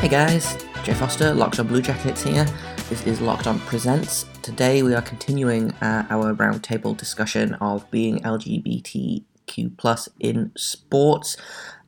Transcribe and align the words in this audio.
Hey 0.00 0.08
guys, 0.08 0.56
Jay 0.82 0.94
Forster, 0.94 1.34
Locked 1.34 1.60
On 1.60 1.66
Blue 1.66 1.82
Jackets 1.82 2.22
here. 2.22 2.46
This 2.88 3.06
is 3.06 3.20
Locked 3.20 3.46
On 3.46 3.58
Presents. 3.60 4.24
Today 4.40 4.82
we 4.82 4.94
are 4.94 5.02
continuing 5.02 5.72
uh, 5.72 6.06
our 6.08 6.34
roundtable 6.34 6.96
discussion 6.96 7.52
of 7.56 7.88
being 7.90 8.18
LGBTQ 8.20 9.76
plus 9.76 10.08
in 10.18 10.52
sports. 10.56 11.36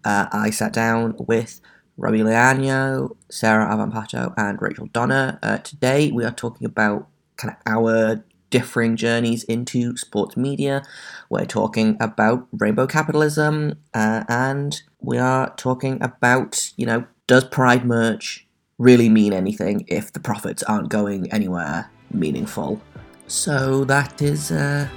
Uh, 0.04 0.26
I 0.30 0.50
sat 0.50 0.74
down 0.74 1.14
with 1.20 1.62
Robby 1.96 2.18
Leaño, 2.18 3.16
Sarah 3.30 3.74
Avampato, 3.74 4.34
and 4.36 4.60
Rachel 4.60 4.88
Donner. 4.92 5.38
Uh, 5.42 5.56
today 5.56 6.12
we 6.12 6.22
are 6.22 6.32
talking 6.32 6.66
about 6.66 7.08
kind 7.36 7.54
of 7.54 7.62
our 7.64 8.22
differing 8.50 8.94
journeys 8.94 9.42
into 9.44 9.96
sports 9.96 10.36
media. 10.36 10.82
We're 11.30 11.46
talking 11.46 11.96
about 11.98 12.46
rainbow 12.52 12.86
capitalism, 12.86 13.78
uh, 13.94 14.24
and 14.28 14.82
we 15.00 15.16
are 15.16 15.54
talking 15.56 15.96
about 16.02 16.72
you 16.76 16.84
know 16.84 17.06
does 17.26 17.44
Pride 17.44 17.84
merch 17.84 18.46
really 18.78 19.08
mean 19.08 19.32
anything 19.32 19.84
if 19.88 20.12
the 20.12 20.20
profits 20.20 20.62
aren't 20.64 20.88
going 20.88 21.32
anywhere 21.32 21.90
meaningful? 22.12 22.80
So 23.26 23.84
that 23.84 24.20
is 24.20 24.50
uh, 24.50 24.88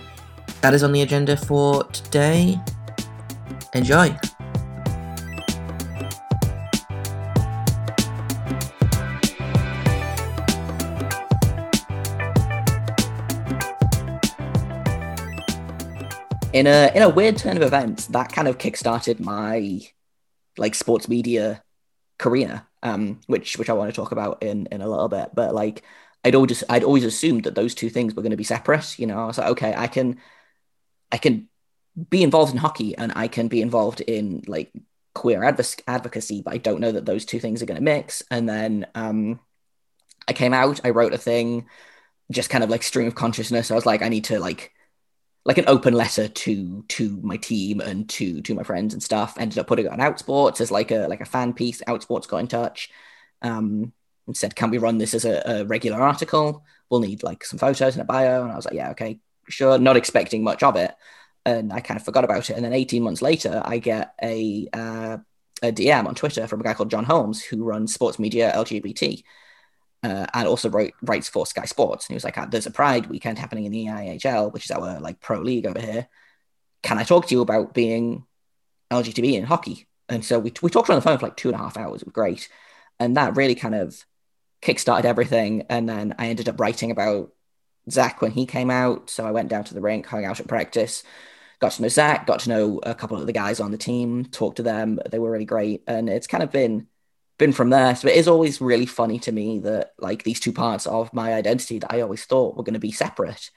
that 0.61 0.73
is 0.73 0.83
on 0.83 0.91
the 0.91 1.01
agenda 1.01 1.37
for 1.37 1.83
today. 1.85 2.59
Enjoy. 3.73 4.17
in 16.53 16.67
a 16.67 16.89
in 16.95 17.01
a 17.01 17.09
weird 17.09 17.37
turn 17.37 17.57
of 17.57 17.63
events, 17.63 18.07
that 18.07 18.31
kind 18.31 18.47
of 18.47 18.57
kickstarted 18.57 19.19
my 19.19 19.81
like 20.57 20.73
sports 20.73 21.09
media 21.09 21.61
career, 22.17 22.65
um, 22.83 23.21
which 23.27 23.57
which 23.57 23.69
I 23.69 23.73
want 23.73 23.93
to 23.93 23.95
talk 23.95 24.11
about 24.11 24.43
in 24.43 24.67
in 24.71 24.81
a 24.81 24.89
little 24.89 25.09
bit. 25.09 25.31
But 25.33 25.53
like, 25.53 25.83
I'd 26.23 26.35
always 26.35 26.63
I'd 26.69 26.83
always 26.83 27.03
assumed 27.03 27.43
that 27.43 27.55
those 27.55 27.75
two 27.75 27.89
things 27.89 28.15
were 28.15 28.21
going 28.21 28.31
to 28.31 28.37
be 28.37 28.43
separate. 28.43 28.97
You 28.99 29.07
know, 29.07 29.19
I 29.19 29.25
was 29.25 29.37
like, 29.37 29.49
okay, 29.51 29.73
I 29.75 29.87
can 29.87 30.19
I 31.11 31.17
can 31.17 31.49
be 32.09 32.23
involved 32.23 32.51
in 32.51 32.57
hockey 32.59 32.95
and 32.97 33.13
I 33.15 33.27
can 33.27 33.47
be 33.47 33.61
involved 33.61 34.01
in 34.01 34.43
like 34.47 34.71
queer 35.13 35.43
adv- 35.43 35.75
advocacy, 35.87 36.41
but 36.41 36.53
I 36.53 36.57
don't 36.57 36.81
know 36.81 36.91
that 36.91 37.05
those 37.05 37.25
two 37.25 37.39
things 37.39 37.61
are 37.61 37.65
going 37.65 37.77
to 37.77 37.83
mix. 37.83 38.21
And 38.29 38.47
then 38.47 38.85
um, 38.95 39.39
I 40.27 40.33
came 40.33 40.53
out, 40.53 40.81
I 40.83 40.89
wrote 40.89 41.13
a 41.13 41.17
thing, 41.17 41.67
just 42.31 42.49
kind 42.49 42.63
of 42.63 42.69
like 42.69 42.83
stream 42.83 43.07
of 43.07 43.15
consciousness. 43.15 43.71
I 43.71 43.75
was 43.75 43.85
like, 43.85 44.01
I 44.01 44.09
need 44.09 44.25
to 44.25 44.39
like 44.39 44.73
like 45.45 45.59
an 45.59 45.65
open 45.67 45.93
letter 45.93 46.27
to 46.27 46.83
to 46.87 47.19
my 47.21 47.37
team 47.37 47.79
and 47.79 48.09
to 48.09 48.41
to 48.41 48.55
my 48.55 48.63
friends 48.63 48.93
and 48.93 49.01
stuff. 49.01 49.37
Ended 49.39 49.59
up 49.59 49.67
putting 49.67 49.85
it 49.85 49.91
on 49.91 49.99
Outsports 49.99 50.59
as 50.59 50.71
like 50.71 50.91
a 50.91 51.07
like 51.07 51.21
a 51.21 51.25
fan 51.25 51.53
piece. 51.53 51.81
Outsports 51.87 52.27
got 52.27 52.37
in 52.37 52.47
touch 52.47 52.89
um, 53.43 53.93
and 54.25 54.35
said, 54.35 54.55
"Can 54.55 54.71
we 54.71 54.79
run 54.79 54.97
this 54.97 55.13
as 55.13 55.23
a, 55.23 55.41
a, 55.45 55.65
regular 55.65 56.01
article? 56.01 56.65
We'll 56.89 56.99
need 56.99 57.23
like 57.23 57.45
some 57.45 57.59
photos 57.59 57.95
and 57.95 58.01
a 58.01 58.05
bio." 58.05 58.43
And 58.43 58.51
I 58.51 58.55
was 58.55 58.65
like, 58.65 58.73
"Yeah, 58.73 58.91
okay, 58.91 59.19
sure." 59.47 59.77
Not 59.77 59.97
expecting 59.97 60.43
much 60.43 60.63
of 60.63 60.75
it, 60.75 60.93
and 61.45 61.71
I 61.71 61.79
kind 61.79 61.99
of 61.99 62.05
forgot 62.05 62.23
about 62.23 62.49
it. 62.49 62.55
And 62.55 62.65
then 62.65 62.73
18 62.73 63.03
months 63.03 63.21
later, 63.21 63.61
I 63.63 63.77
get 63.77 64.15
a 64.21 64.67
uh, 64.73 65.17
a 65.61 65.71
DM 65.71 66.07
on 66.07 66.15
Twitter 66.15 66.47
from 66.47 66.61
a 66.61 66.63
guy 66.63 66.73
called 66.73 66.91
Jon 66.91 67.05
Holmes 67.05 67.43
who 67.43 67.63
runs 67.63 67.93
Sports 67.93 68.17
Media 68.17 68.51
LGBT 68.55 69.23
uh, 70.03 70.27
and 70.33 70.47
also 70.47 70.69
wrote, 70.69 70.93
writes 71.01 71.27
for 71.27 71.45
Sky 71.45 71.65
Sports. 71.65 72.05
And 72.05 72.13
he 72.13 72.15
was 72.15 72.23
like, 72.23 72.37
ah, 72.37 72.45
"There's 72.45 72.67
a 72.67 72.71
Pride 72.71 73.07
weekend 73.07 73.39
happening 73.39 73.65
in 73.65 73.71
the 73.71 73.85
IHL, 73.87 74.53
which 74.53 74.65
is 74.65 74.71
our 74.71 74.99
like 74.99 75.19
pro 75.19 75.39
league 75.41 75.65
over 75.65 75.79
here. 75.79 76.07
Can 76.83 76.97
I 76.97 77.03
talk 77.03 77.27
to 77.27 77.35
you 77.35 77.41
about 77.41 77.73
being 77.73 78.25
LGBT 78.91 79.33
in 79.33 79.45
hockey?" 79.45 79.87
And 80.09 80.23
so 80.23 80.39
we 80.39 80.53
we 80.61 80.69
talked 80.69 80.89
on 80.89 80.95
the 80.95 81.01
phone 81.01 81.17
for 81.17 81.25
like 81.25 81.37
two 81.37 81.49
and 81.49 81.55
a 81.55 81.63
half 81.63 81.77
hours. 81.77 82.01
It 82.01 82.07
was 82.07 82.13
great, 82.13 82.49
and 82.99 83.17
that 83.17 83.35
really 83.35 83.55
kind 83.55 83.75
of 83.75 84.05
kickstarted 84.61 85.05
everything. 85.05 85.63
And 85.69 85.87
then 85.87 86.15
I 86.19 86.27
ended 86.27 86.49
up 86.49 86.59
writing 86.59 86.91
about 86.91 87.31
Zach 87.89 88.21
when 88.21 88.31
he 88.31 88.45
came 88.45 88.69
out. 88.69 89.09
So 89.09 89.25
I 89.25 89.31
went 89.31 89.49
down 89.49 89.63
to 89.65 89.73
the 89.73 89.81
rink, 89.81 90.05
hung 90.05 90.25
out 90.25 90.39
at 90.39 90.47
practice, 90.47 91.03
got 91.59 91.73
to 91.73 91.81
know 91.81 91.87
Zach, 91.87 92.27
got 92.27 92.39
to 92.41 92.49
know 92.49 92.79
a 92.83 92.95
couple 92.95 93.17
of 93.17 93.25
the 93.25 93.33
guys 93.33 93.59
on 93.59 93.71
the 93.71 93.77
team, 93.77 94.25
talked 94.25 94.57
to 94.57 94.63
them. 94.63 94.99
They 95.09 95.19
were 95.19 95.31
really 95.31 95.45
great, 95.45 95.83
and 95.87 96.09
it's 96.09 96.27
kind 96.27 96.43
of 96.43 96.51
been 96.51 96.87
been 97.37 97.51
from 97.51 97.69
there. 97.69 97.95
So 97.95 98.07
it 98.07 98.15
is 98.15 98.27
always 98.27 98.61
really 98.61 98.85
funny 98.85 99.19
to 99.19 99.31
me 99.31 99.59
that 99.59 99.93
like 99.99 100.23
these 100.23 100.39
two 100.39 100.53
parts 100.53 100.87
of 100.87 101.13
my 101.13 101.33
identity 101.33 101.79
that 101.79 101.93
I 101.93 102.01
always 102.01 102.25
thought 102.25 102.55
were 102.55 102.63
going 102.63 102.73
to 102.73 102.79
be 102.79 102.91
separate, 102.91 103.49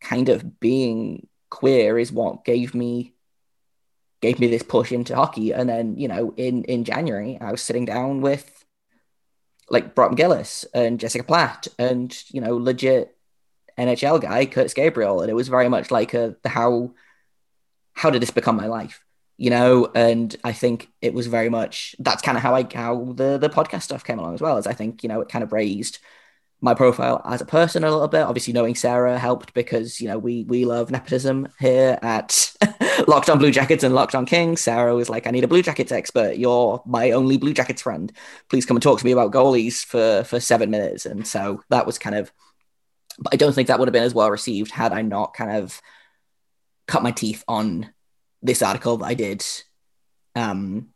kind 0.00 0.28
of 0.28 0.60
being 0.60 1.28
queer 1.50 1.98
is 1.98 2.12
what 2.12 2.44
gave 2.44 2.74
me 2.74 3.14
gave 4.20 4.38
me 4.38 4.46
this 4.46 4.62
push 4.62 4.92
into 4.92 5.16
hockey. 5.16 5.52
And 5.52 5.68
then 5.68 5.96
you 5.98 6.08
know 6.08 6.32
in 6.36 6.64
in 6.64 6.84
January 6.84 7.38
I 7.40 7.50
was 7.50 7.62
sitting 7.62 7.84
down 7.84 8.20
with 8.20 8.64
like 9.68 9.94
Brock 9.94 10.12
McGillis 10.12 10.64
and 10.74 11.00
Jessica 11.00 11.24
Platt 11.24 11.68
and 11.78 12.16
you 12.30 12.40
know 12.40 12.56
legit 12.56 13.16
NHL 13.78 14.20
guy 14.20 14.46
Curtis 14.46 14.74
Gabriel, 14.74 15.22
and 15.22 15.30
it 15.30 15.34
was 15.34 15.48
very 15.48 15.68
much 15.68 15.90
like 15.90 16.14
a 16.14 16.36
how 16.44 16.92
how 17.94 18.10
did 18.10 18.22
this 18.22 18.30
become 18.30 18.56
my 18.56 18.66
life? 18.66 19.04
You 19.36 19.50
know 19.50 19.90
and 19.94 20.36
i 20.44 20.52
think 20.52 20.88
it 21.00 21.14
was 21.14 21.26
very 21.26 21.48
much 21.48 21.96
that's 21.98 22.22
kind 22.22 22.36
of 22.36 22.42
how 22.42 22.54
i 22.54 22.66
how 22.74 23.12
the 23.14 23.38
the 23.38 23.48
podcast 23.48 23.82
stuff 23.82 24.04
came 24.04 24.18
along 24.18 24.34
as 24.34 24.40
well 24.40 24.56
as 24.56 24.66
i 24.66 24.72
think 24.72 25.02
you 25.02 25.08
know 25.08 25.20
it 25.20 25.28
kind 25.28 25.42
of 25.42 25.52
raised 25.52 25.98
my 26.64 26.74
profile 26.74 27.20
as 27.24 27.40
a 27.40 27.44
person 27.44 27.82
a 27.82 27.90
little 27.90 28.06
bit. 28.06 28.22
Obviously 28.22 28.52
knowing 28.52 28.76
sarah 28.76 29.18
helped 29.18 29.52
because 29.52 30.00
you 30.00 30.06
know 30.06 30.16
we 30.16 30.44
we 30.44 30.64
love 30.64 30.92
nepotism 30.92 31.48
here 31.58 31.98
at 32.02 32.54
locked 33.08 33.28
on 33.28 33.38
blue 33.40 33.50
jackets 33.50 33.82
and 33.82 33.96
locked 33.96 34.14
on 34.14 34.24
kings. 34.24 34.60
Sarah 34.60 34.94
was 34.94 35.10
like 35.10 35.26
i 35.26 35.32
need 35.32 35.42
a 35.42 35.48
blue 35.48 35.62
jackets 35.62 35.90
expert. 35.90 36.36
You're 36.36 36.80
my 36.86 37.10
only 37.10 37.36
blue 37.36 37.52
jackets 37.52 37.82
friend. 37.82 38.12
Please 38.48 38.64
come 38.64 38.76
and 38.76 38.82
talk 38.82 39.00
to 39.00 39.04
me 39.04 39.10
about 39.10 39.32
goalies 39.32 39.84
for 39.84 40.22
for 40.22 40.38
seven 40.38 40.70
minutes. 40.70 41.04
And 41.04 41.26
so 41.26 41.64
that 41.68 41.84
was 41.84 41.98
kind 41.98 42.14
of 42.14 42.30
but 43.18 43.32
i 43.32 43.36
don't 43.36 43.54
think 43.54 43.68
that 43.68 43.78
would 43.78 43.88
have 43.88 43.92
been 43.92 44.02
as 44.02 44.14
well 44.14 44.30
received 44.30 44.70
had 44.70 44.92
i 44.92 45.02
not 45.02 45.34
kind 45.34 45.50
of 45.50 45.80
cut 46.86 47.02
my 47.02 47.10
teeth 47.10 47.44
on 47.46 47.90
this 48.42 48.62
article 48.62 48.96
that 48.98 49.06
I 49.06 49.14
did 49.14 49.44
um, 50.34 50.88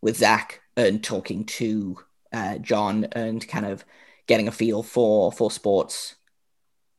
with 0.00 0.16
Zach 0.16 0.60
and 0.76 1.02
talking 1.02 1.44
to 1.44 1.98
uh, 2.32 2.58
Jon 2.58 3.04
and 3.12 3.46
kind 3.46 3.66
of 3.66 3.84
getting 4.26 4.48
a 4.48 4.52
feel 4.52 4.82
for 4.82 5.32
for 5.32 5.50
sports 5.50 6.14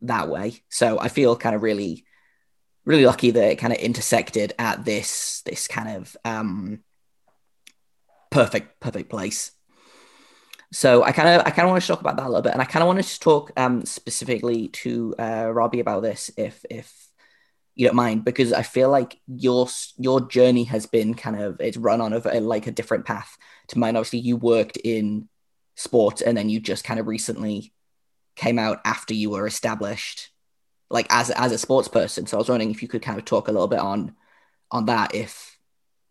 that 0.02 0.30
way. 0.30 0.62
So 0.70 1.00
I 1.00 1.10
feel 1.10 1.36
kind 1.36 1.56
of 1.56 1.64
really, 1.64 2.06
really 2.86 3.06
lucky 3.06 3.32
that 3.32 3.52
it 3.52 3.56
kind 3.58 3.74
of 3.74 3.80
intersected 3.80 4.54
at 4.60 4.86
this 4.86 5.42
this 5.46 5.68
kind 5.68 5.98
of 5.98 6.18
um, 6.26 6.84
perfect 8.30 8.80
perfect 8.80 9.10
place. 9.10 9.52
So 10.72 11.04
I 11.04 11.12
kind 11.12 11.30
of 11.30 11.48
I 11.48 11.50
kind 11.50 11.66
of 11.68 11.72
want 11.72 11.82
to 11.82 11.88
talk 11.88 12.02
about 12.02 12.18
that 12.18 12.26
a 12.26 12.30
little 12.30 12.44
bit, 12.44 12.54
and 12.54 12.62
I 12.62 12.66
kind 12.66 12.84
of 12.84 12.88
want 12.88 13.04
to 13.04 13.20
talk 13.20 13.52
um, 13.58 13.86
specifically 13.86 14.68
to 14.68 15.16
uh, 15.18 15.52
Robby 15.52 15.80
about 15.80 16.04
this, 16.04 16.32
if 16.38 16.64
if 16.70 17.09
you 17.80 17.86
don't 17.86 17.96
mind 17.96 18.26
because 18.26 18.52
I 18.52 18.64
feel 18.64 18.90
like 18.90 19.18
your 19.26 19.70
your 19.98 20.20
journey 20.28 20.66
has 20.66 20.86
been 20.86 21.14
kind 21.14 21.42
of 21.42 21.62
it's 21.62 21.78
run 21.78 22.02
on 22.02 22.12
a, 22.12 22.20
like 22.42 22.68
a 22.68 22.72
different 22.72 23.06
path 23.06 23.38
to 23.70 23.80
mine. 23.80 23.96
Obviously, 23.96 24.20
you 24.20 24.36
worked 24.36 24.76
in 24.76 25.30
sport 25.76 26.20
and 26.20 26.38
then 26.38 26.50
you 26.50 26.60
just 26.60 26.84
kind 26.84 27.00
of 27.00 27.08
recently 27.08 27.72
came 28.36 28.60
out 28.60 28.82
after 28.84 29.14
you 29.14 29.30
were 29.30 29.48
established, 29.48 30.30
like 30.90 31.08
as 31.10 31.30
as 31.30 31.54
a 31.54 31.58
sports 31.58 31.88
person. 31.88 32.28
So 32.28 32.36
I 32.36 32.40
was 32.40 32.50
wondering 32.50 32.70
if 32.70 32.82
you 32.82 32.90
could 32.90 33.02
kind 33.02 33.18
of 33.18 33.24
talk 33.24 33.48
a 33.48 33.52
little 33.54 33.70
bit 33.70 33.80
on 33.80 34.14
on 34.70 34.88
that 34.88 35.16
if 35.16 35.58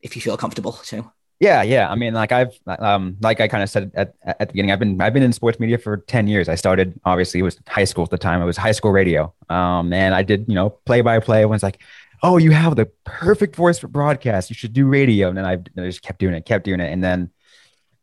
if 0.00 0.16
you 0.16 0.22
feel 0.22 0.38
comfortable 0.38 0.72
too. 0.72 1.12
Yeah, 1.40 1.62
yeah. 1.62 1.88
I 1.88 1.94
mean, 1.94 2.14
like 2.14 2.32
I've, 2.32 2.58
um, 2.66 3.16
like 3.20 3.40
I 3.40 3.46
kind 3.46 3.62
of 3.62 3.70
said 3.70 3.92
at, 3.94 4.14
at 4.24 4.38
the 4.40 4.46
beginning, 4.46 4.72
I've 4.72 4.80
been, 4.80 5.00
I've 5.00 5.12
been 5.14 5.22
in 5.22 5.32
sports 5.32 5.60
media 5.60 5.78
for 5.78 5.98
10 5.98 6.26
years. 6.26 6.48
I 6.48 6.56
started, 6.56 6.98
obviously 7.04 7.38
it 7.40 7.44
was 7.44 7.60
high 7.68 7.84
school 7.84 8.02
at 8.02 8.10
the 8.10 8.18
time. 8.18 8.42
It 8.42 8.44
was 8.44 8.56
high 8.56 8.72
school 8.72 8.90
radio. 8.90 9.32
Um, 9.48 9.92
and 9.92 10.14
I 10.14 10.22
did, 10.22 10.46
you 10.48 10.54
know, 10.56 10.70
play 10.70 11.00
by 11.00 11.20
play. 11.20 11.38
Everyone's 11.38 11.62
like, 11.62 11.80
Oh, 12.20 12.36
you 12.36 12.50
have 12.50 12.74
the 12.74 12.86
perfect 13.04 13.54
voice 13.54 13.78
for 13.78 13.86
broadcast. 13.86 14.50
You 14.50 14.54
should 14.54 14.72
do 14.72 14.88
radio. 14.88 15.28
And 15.28 15.38
then 15.38 15.44
I, 15.44 15.52
I 15.52 15.86
just 15.86 16.02
kept 16.02 16.18
doing 16.18 16.34
it, 16.34 16.44
kept 16.44 16.64
doing 16.64 16.80
it. 16.80 16.92
And 16.92 17.04
then 17.04 17.30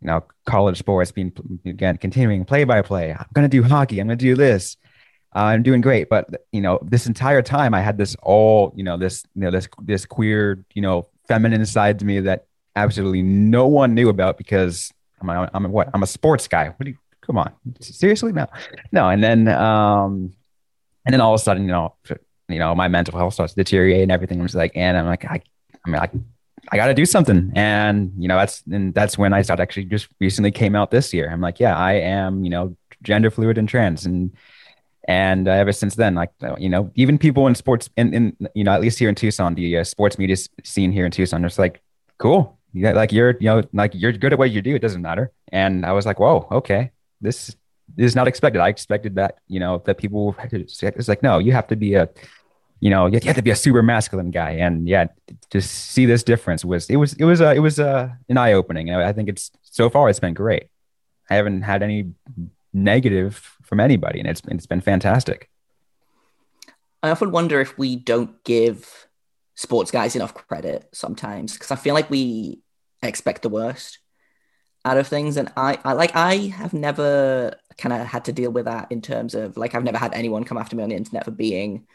you 0.01 0.07
know 0.07 0.23
college 0.45 0.77
sports 0.77 1.11
being 1.11 1.31
again 1.65 1.97
continuing 1.97 2.45
play 2.45 2.63
by 2.63 2.81
play 2.81 3.11
i'm 3.11 3.25
going 3.33 3.49
to 3.49 3.49
do 3.49 3.63
hockey 3.63 3.99
i'm 3.99 4.07
going 4.07 4.17
to 4.17 4.23
do 4.23 4.35
this 4.35 4.77
uh, 5.35 5.39
i'm 5.39 5.63
doing 5.63 5.81
great 5.81 6.09
but 6.09 6.29
you 6.51 6.61
know 6.61 6.77
this 6.83 7.07
entire 7.07 7.41
time 7.41 7.73
i 7.73 7.81
had 7.81 7.97
this 7.97 8.15
all 8.21 8.71
you 8.75 8.83
know 8.83 8.97
this 8.97 9.23
you 9.35 9.41
know 9.41 9.51
this 9.51 9.67
this 9.81 10.05
queer 10.05 10.63
you 10.73 10.81
know 10.81 11.07
feminine 11.27 11.65
side 11.65 11.97
to 11.99 12.05
me 12.05 12.19
that 12.19 12.45
absolutely 12.75 13.21
no 13.21 13.67
one 13.67 13.93
knew 13.93 14.09
about 14.09 14.37
because 14.37 14.91
i'm 15.21 15.29
a, 15.29 15.49
I'm 15.53 15.65
a, 15.65 15.69
what 15.69 15.89
i'm 15.93 16.03
a 16.03 16.07
sports 16.07 16.47
guy 16.47 16.67
what 16.67 16.83
do 16.83 16.91
you 16.91 16.97
come 17.21 17.37
on 17.37 17.51
seriously 17.79 18.31
no 18.31 18.47
no 18.91 19.09
and 19.09 19.23
then 19.23 19.47
um 19.47 20.33
and 21.05 21.13
then 21.13 21.21
all 21.21 21.33
of 21.33 21.39
a 21.39 21.43
sudden 21.43 21.63
you 21.63 21.71
know 21.71 21.95
you 22.49 22.59
know 22.59 22.75
my 22.75 22.87
mental 22.87 23.17
health 23.17 23.33
starts 23.33 23.53
to 23.53 23.63
deteriorate 23.63 24.03
and 24.03 24.11
everything 24.11 24.41
was 24.41 24.53
like 24.53 24.71
and 24.75 24.97
i'm 24.97 25.05
like 25.05 25.25
i 25.25 25.41
i 25.85 25.89
mean 25.89 25.99
i 25.99 26.09
I 26.71 26.77
got 26.77 26.87
to 26.87 26.93
do 26.93 27.05
something. 27.05 27.51
And, 27.55 28.11
you 28.17 28.27
know, 28.27 28.37
that's, 28.37 28.63
and 28.71 28.93
that's 28.93 29.17
when 29.17 29.33
I 29.33 29.41
started 29.41 29.63
actually 29.63 29.85
just 29.85 30.07
recently 30.19 30.51
came 30.51 30.75
out 30.75 30.91
this 30.91 31.13
year. 31.13 31.29
I'm 31.29 31.41
like, 31.41 31.59
yeah, 31.59 31.77
I 31.77 31.93
am, 31.93 32.43
you 32.43 32.49
know, 32.49 32.75
gender 33.03 33.29
fluid 33.29 33.57
and 33.57 33.69
trans. 33.69 34.05
And, 34.05 34.35
and 35.07 35.47
uh, 35.47 35.51
ever 35.51 35.71
since 35.71 35.95
then, 35.95 36.15
like, 36.15 36.31
you 36.57 36.69
know, 36.69 36.91
even 36.95 37.17
people 37.17 37.45
in 37.47 37.55
sports 37.55 37.89
in, 37.97 38.13
in, 38.13 38.49
you 38.55 38.63
know, 38.63 38.71
at 38.71 38.81
least 38.81 38.97
here 38.97 39.09
in 39.09 39.15
Tucson, 39.15 39.53
the 39.53 39.77
uh, 39.77 39.83
sports 39.83 40.17
media 40.17 40.35
scene 40.63 40.91
here 40.91 41.05
in 41.05 41.11
Tucson, 41.11 41.45
it's 41.45 41.59
like, 41.59 41.81
cool. 42.17 42.54
Yeah. 42.75 42.91
Like 42.91 43.11
you're, 43.13 43.37
you 43.39 43.49
know, 43.49 43.63
like 43.73 43.93
you're 43.95 44.11
good 44.11 44.33
at 44.33 44.39
what 44.39 44.51
you 44.51 44.61
do. 44.61 44.75
It 44.75 44.81
doesn't 44.81 45.01
matter. 45.01 45.31
And 45.51 45.85
I 45.85 45.93
was 45.93 46.05
like, 46.05 46.19
whoa, 46.19 46.47
okay. 46.51 46.91
This 47.21 47.55
is 47.97 48.15
not 48.15 48.27
expected. 48.27 48.59
I 48.59 48.67
expected 48.67 49.15
that, 49.15 49.37
you 49.47 49.61
know, 49.61 49.81
that 49.85 49.97
people, 49.97 50.35
it's 50.51 51.07
like, 51.07 51.23
no, 51.23 51.39
you 51.39 51.53
have 51.53 51.67
to 51.67 51.77
be 51.77 51.93
a, 51.93 52.09
you 52.81 52.89
know, 52.89 53.07
you 53.07 53.19
have 53.23 53.35
to 53.37 53.41
be 53.41 53.51
a 53.51 53.55
super 53.55 53.81
masculine 53.81 54.31
guy. 54.31 54.51
And 54.51 54.87
yeah, 54.87 55.05
to 55.51 55.61
see 55.61 56.05
this 56.05 56.23
difference 56.23 56.65
was 56.65 56.89
it 56.89 56.97
was 56.97 57.13
it 57.13 57.23
was 57.23 57.39
uh, 57.41 57.53
it 57.55 57.59
was 57.59 57.79
uh, 57.79 58.09
an 58.27 58.37
eye 58.37 58.53
opening. 58.53 58.93
I 58.93 59.13
think 59.13 59.29
it's 59.29 59.51
so 59.61 59.89
far 59.89 60.09
it's 60.09 60.19
been 60.19 60.33
great. 60.33 60.67
I 61.29 61.35
haven't 61.35 61.61
had 61.61 61.81
any 61.81 62.11
negative 62.73 63.57
from 63.63 63.79
anybody, 63.79 64.19
and 64.19 64.27
it's 64.27 64.41
it's 64.49 64.67
been 64.67 64.81
fantastic. 64.81 65.49
I 67.01 67.09
often 67.09 67.31
wonder 67.31 67.61
if 67.61 67.77
we 67.77 67.95
don't 67.95 68.43
give 68.43 69.07
sports 69.55 69.89
guys 69.89 70.15
enough 70.15 70.33
credit 70.33 70.89
sometimes 70.91 71.53
because 71.53 71.71
I 71.71 71.77
feel 71.77 71.93
like 71.93 72.09
we 72.09 72.59
expect 73.07 73.41
the 73.41 73.49
worst 73.49 73.99
out 74.83 74.97
of 74.97 75.07
things, 75.07 75.37
and 75.37 75.51
I, 75.57 75.79
I 75.83 75.93
like 75.93 76.15
I 76.15 76.35
have 76.35 76.73
never 76.73 77.55
kind 77.77 77.93
of 77.93 78.07
had 78.07 78.25
to 78.25 78.33
deal 78.33 78.51
with 78.51 78.65
that 78.65 78.91
in 78.91 79.01
terms 79.01 79.35
of 79.35 79.57
like 79.57 79.75
I've 79.75 79.83
never 79.83 79.97
had 79.97 80.13
anyone 80.13 80.43
come 80.43 80.57
after 80.57 80.75
me 80.75 80.83
on 80.83 80.89
the 80.89 80.95
internet 80.95 81.25
for 81.25 81.31
being 81.31 81.87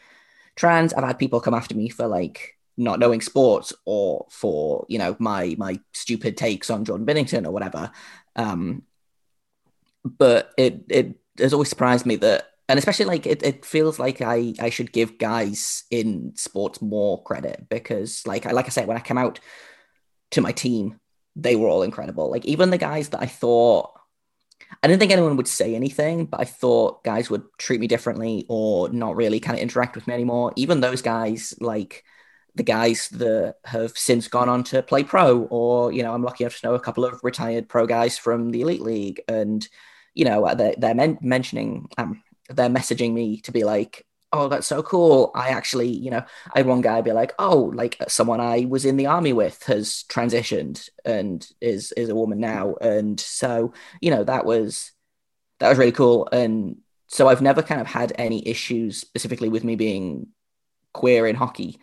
trans. 0.55 0.93
I've 0.93 1.03
had 1.03 1.19
people 1.19 1.41
come 1.41 1.53
after 1.53 1.75
me 1.75 1.89
for 1.89 2.07
like 2.07 2.57
not 2.77 2.99
knowing 2.99 3.21
sports 3.21 3.73
or 3.85 4.25
for 4.29 4.85
you 4.89 4.97
know 4.97 5.15
my 5.19 5.55
my 5.57 5.79
stupid 5.93 6.37
takes 6.37 6.69
on 6.69 6.85
Jordan 6.85 7.05
Binnington 7.05 7.45
or 7.45 7.51
whatever. 7.51 7.91
Um, 8.35 8.83
but 10.05 10.51
it 10.57 10.83
it 10.89 11.15
has 11.39 11.53
always 11.53 11.69
surprised 11.69 12.05
me 12.05 12.15
that, 12.17 12.49
and 12.67 12.79
especially 12.79 13.05
like 13.05 13.25
it, 13.25 13.43
it 13.43 13.65
feels 13.65 13.99
like 13.99 14.21
I 14.21 14.53
I 14.59 14.69
should 14.69 14.91
give 14.91 15.17
guys 15.17 15.83
in 15.91 16.33
sports 16.35 16.81
more 16.81 17.21
credit 17.23 17.67
because 17.69 18.25
like 18.25 18.45
I 18.45 18.51
like 18.51 18.65
I 18.65 18.69
said 18.69 18.87
when 18.87 18.97
I 18.97 19.01
came 19.01 19.17
out 19.17 19.39
to 20.31 20.41
my 20.41 20.51
team, 20.51 20.99
they 21.41 21.55
were 21.55 21.67
all 21.67 21.83
incredible. 21.83 22.29
Like 22.29 22.45
even 22.45 22.69
the 22.69 22.77
guys 22.77 23.09
that 23.09 23.21
I 23.21 23.25
thought 23.25 23.91
I 24.81 24.87
didn't 24.87 24.99
think 24.99 25.11
anyone 25.11 25.37
would 25.37 25.47
say 25.47 25.75
anything, 25.75 26.25
but 26.25 26.39
I 26.39 26.45
thought 26.45 27.03
guys 27.03 27.29
would 27.29 27.43
treat 27.57 27.79
me 27.79 27.87
differently 27.87 28.45
or 28.47 28.89
not 28.89 29.15
really 29.15 29.39
kind 29.39 29.57
of 29.57 29.61
interact 29.61 29.95
with 29.95 30.07
me 30.07 30.13
anymore. 30.13 30.53
Even 30.55 30.79
those 30.79 31.01
guys, 31.01 31.53
like 31.59 32.03
the 32.55 32.63
guys 32.63 33.09
that 33.09 33.55
have 33.65 33.97
since 33.97 34.27
gone 34.27 34.49
on 34.49 34.63
to 34.65 34.81
play 34.81 35.03
pro, 35.03 35.41
or, 35.43 35.91
you 35.91 36.03
know, 36.03 36.13
I'm 36.13 36.23
lucky 36.23 36.43
enough 36.43 36.59
to 36.59 36.67
know 36.67 36.73
a 36.73 36.79
couple 36.79 37.05
of 37.05 37.19
retired 37.23 37.69
pro 37.69 37.85
guys 37.85 38.17
from 38.17 38.51
the 38.51 38.61
Elite 38.61 38.81
League. 38.81 39.21
And, 39.27 39.67
you 40.13 40.25
know, 40.25 40.53
they're, 40.55 40.75
they're 40.77 40.95
men- 40.95 41.19
mentioning, 41.21 41.87
um, 41.97 42.23
they're 42.49 42.69
messaging 42.69 43.13
me 43.13 43.41
to 43.41 43.51
be 43.51 43.63
like, 43.63 44.05
oh, 44.33 44.47
that's 44.47 44.67
so 44.67 44.81
cool. 44.83 45.31
I 45.35 45.49
actually, 45.49 45.89
you 45.89 46.11
know, 46.11 46.23
I 46.53 46.59
had 46.59 46.65
one 46.67 46.81
guy 46.81 47.01
be 47.01 47.11
like, 47.11 47.33
oh, 47.39 47.71
like 47.73 47.97
uh, 47.99 48.07
someone 48.07 48.39
I 48.39 48.65
was 48.69 48.85
in 48.85 48.97
the 48.97 49.07
army 49.07 49.33
with 49.33 49.63
has 49.63 50.03
transitioned 50.09 50.89
and 51.05 51.47
is 51.59 51.91
is 51.93 52.09
a 52.09 52.15
woman 52.15 52.39
now, 52.39 52.75
and 52.81 53.19
so 53.19 53.73
you 54.01 54.11
know 54.11 54.23
that 54.23 54.45
was 54.45 54.91
that 55.59 55.69
was 55.69 55.77
really 55.77 55.91
cool. 55.91 56.27
And 56.31 56.77
so 57.07 57.27
I've 57.27 57.41
never 57.41 57.61
kind 57.61 57.81
of 57.81 57.87
had 57.87 58.13
any 58.17 58.47
issues 58.47 58.99
specifically 58.99 59.49
with 59.49 59.63
me 59.63 59.75
being 59.75 60.27
queer 60.93 61.27
in 61.27 61.35
hockey. 61.35 61.79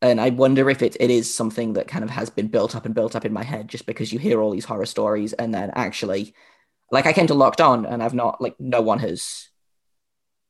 And 0.00 0.20
I 0.20 0.30
wonder 0.30 0.68
if 0.70 0.82
it, 0.82 0.96
it 0.98 1.10
is 1.10 1.32
something 1.32 1.74
that 1.74 1.88
kind 1.88 2.02
of 2.04 2.10
has 2.10 2.30
been 2.30 2.48
built 2.48 2.74
up 2.74 2.86
and 2.86 2.94
built 2.94 3.14
up 3.14 3.24
in 3.24 3.32
my 3.32 3.44
head 3.44 3.68
just 3.68 3.86
because 3.86 4.12
you 4.12 4.18
hear 4.18 4.40
all 4.40 4.50
these 4.50 4.64
horror 4.64 4.86
stories 4.86 5.32
and 5.32 5.54
then 5.54 5.70
actually 5.74 6.34
like 6.90 7.06
I 7.06 7.12
came 7.12 7.26
to 7.28 7.34
locked 7.34 7.60
on 7.60 7.86
and 7.86 8.02
I've 8.02 8.14
not 8.14 8.40
like 8.40 8.54
no 8.60 8.82
one 8.82 8.98
has 9.00 9.48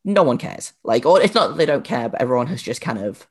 no 0.05 0.23
one 0.23 0.39
cares. 0.39 0.73
Like, 0.85 1.07
or 1.07 1.21
it's 1.21 1.35
not 1.35 1.49
that 1.49 1.57
they 1.57 1.67
don't 1.67 1.85
care, 1.85 2.09
but 2.09 2.21
everyone 2.21 2.49
has 2.49 2.63
just 2.63 2.81
kind 2.81 2.99
of 2.99 3.27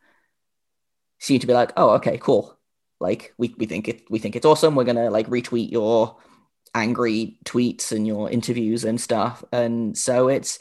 seemed 1.20 1.42
to 1.42 1.48
be 1.48 1.54
like, 1.54 1.74
oh, 1.78 1.92
okay, 1.92 2.18
cool. 2.18 2.58
Like, 3.00 3.34
we, 3.38 3.54
we 3.58 3.66
think 3.66 3.88
it 3.88 4.04
we 4.10 4.20
think 4.20 4.36
it's 4.36 4.46
awesome. 4.46 4.76
We're 4.76 4.84
gonna 4.84 5.10
like 5.10 5.28
retweet 5.28 5.72
your 5.72 6.18
angry 6.74 7.38
tweets 7.46 7.92
and 7.92 8.08
your 8.08 8.30
interviews 8.30 8.86
and 8.86 9.00
stuff. 9.00 9.44
And 9.52 9.98
so 9.98 10.28
it's 10.28 10.60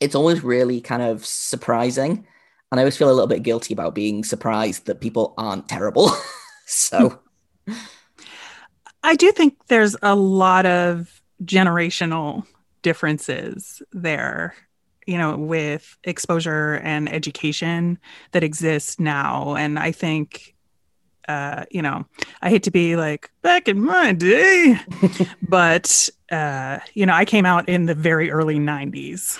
it's 0.00 0.14
always 0.14 0.42
really 0.42 0.80
kind 0.80 1.02
of 1.02 1.24
surprising. 1.24 2.26
And 2.70 2.80
I 2.80 2.82
always 2.82 2.96
feel 2.96 3.08
a 3.08 3.14
little 3.14 3.28
bit 3.28 3.42
guilty 3.42 3.72
about 3.72 3.94
being 3.94 4.24
surprised 4.24 4.86
that 4.86 5.00
people 5.00 5.34
aren't 5.38 5.68
terrible. 5.68 6.10
so 6.66 7.20
I 9.02 9.14
do 9.14 9.30
think 9.32 9.54
there's 9.68 9.96
a 10.02 10.14
lot 10.16 10.66
of 10.66 11.22
generational 11.44 12.44
differences 12.82 13.82
there 13.92 14.54
you 15.06 15.16
know, 15.16 15.36
with 15.36 15.96
exposure 16.04 16.74
and 16.82 17.10
education 17.12 17.98
that 18.32 18.42
exists 18.42 18.98
now. 18.98 19.54
And 19.54 19.78
I 19.78 19.92
think, 19.92 20.54
uh, 21.28 21.64
you 21.70 21.80
know, 21.80 22.04
I 22.42 22.50
hate 22.50 22.64
to 22.64 22.70
be 22.70 22.96
like 22.96 23.30
back 23.42 23.68
in 23.68 23.80
my 23.80 24.12
day, 24.12 24.78
but, 25.48 26.08
uh, 26.30 26.80
you 26.94 27.06
know, 27.06 27.14
I 27.14 27.24
came 27.24 27.46
out 27.46 27.68
in 27.68 27.86
the 27.86 27.94
very 27.94 28.30
early 28.30 28.58
90s, 28.58 29.38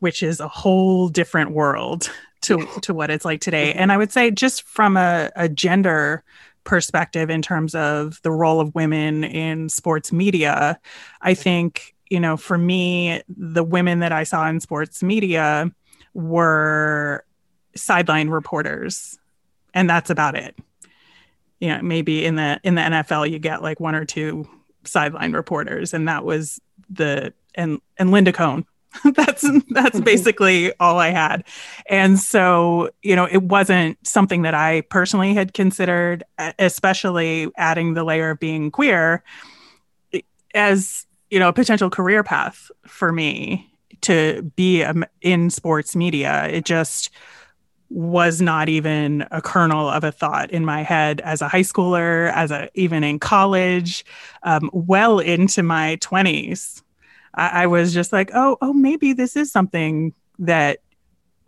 which 0.00 0.22
is 0.22 0.38
a 0.38 0.48
whole 0.48 1.08
different 1.08 1.52
world 1.52 2.10
to, 2.42 2.66
to 2.82 2.92
what 2.92 3.10
it's 3.10 3.24
like 3.24 3.40
today. 3.40 3.72
And 3.72 3.90
I 3.90 3.96
would 3.96 4.12
say, 4.12 4.30
just 4.30 4.64
from 4.64 4.96
a, 4.96 5.30
a 5.34 5.48
gender 5.48 6.24
perspective 6.64 7.30
in 7.30 7.42
terms 7.42 7.74
of 7.74 8.20
the 8.22 8.30
role 8.30 8.60
of 8.60 8.74
women 8.74 9.24
in 9.24 9.68
sports 9.68 10.12
media, 10.12 10.78
I 11.20 11.34
think 11.34 11.91
you 12.12 12.20
know, 12.20 12.36
for 12.36 12.58
me, 12.58 13.22
the 13.26 13.64
women 13.64 14.00
that 14.00 14.12
I 14.12 14.24
saw 14.24 14.46
in 14.46 14.60
sports 14.60 15.02
media 15.02 15.72
were 16.12 17.24
sideline 17.74 18.28
reporters, 18.28 19.18
and 19.72 19.88
that's 19.88 20.10
about 20.10 20.34
it. 20.34 20.54
You 21.58 21.68
know, 21.68 21.80
maybe 21.80 22.26
in 22.26 22.34
the 22.34 22.60
in 22.64 22.74
the 22.74 22.82
NFL 22.82 23.30
you 23.30 23.38
get 23.38 23.62
like 23.62 23.80
one 23.80 23.94
or 23.94 24.04
two 24.04 24.46
sideline 24.84 25.32
reporters, 25.32 25.94
and 25.94 26.06
that 26.06 26.22
was 26.22 26.60
the 26.90 27.32
and 27.54 27.80
and 27.96 28.10
Linda 28.10 28.30
Cohn. 28.34 28.66
that's 29.14 29.40
that's 29.70 29.96
mm-hmm. 29.96 30.00
basically 30.00 30.70
all 30.80 30.98
I 30.98 31.08
had. 31.08 31.44
And 31.86 32.18
so, 32.18 32.90
you 33.00 33.16
know, 33.16 33.24
it 33.24 33.42
wasn't 33.42 34.06
something 34.06 34.42
that 34.42 34.52
I 34.52 34.82
personally 34.82 35.32
had 35.32 35.54
considered, 35.54 36.24
especially 36.58 37.50
adding 37.56 37.94
the 37.94 38.04
layer 38.04 38.32
of 38.32 38.38
being 38.38 38.70
queer 38.70 39.24
as 40.54 41.06
you 41.32 41.38
know 41.38 41.48
a 41.48 41.52
potential 41.52 41.88
career 41.88 42.22
path 42.22 42.70
for 42.86 43.10
me 43.10 43.72
to 44.02 44.42
be 44.54 44.84
in 45.22 45.48
sports 45.48 45.96
media. 45.96 46.46
It 46.48 46.66
just 46.66 47.10
was 47.88 48.40
not 48.40 48.68
even 48.68 49.26
a 49.30 49.40
kernel 49.40 49.88
of 49.88 50.04
a 50.04 50.12
thought 50.12 50.50
in 50.50 50.64
my 50.64 50.82
head 50.82 51.20
as 51.22 51.40
a 51.40 51.48
high 51.48 51.60
schooler 51.60 52.30
as 52.32 52.50
a 52.50 52.68
even 52.74 53.02
in 53.02 53.18
college 53.18 54.04
um, 54.44 54.70
well 54.72 55.18
into 55.18 55.62
my 55.62 55.98
20s 56.00 56.82
I, 57.34 57.64
I 57.64 57.66
was 57.66 57.92
just 57.92 58.10
like 58.10 58.30
oh 58.32 58.56
oh 58.62 58.72
maybe 58.72 59.12
this 59.12 59.36
is 59.36 59.52
something 59.52 60.14
that 60.38 60.78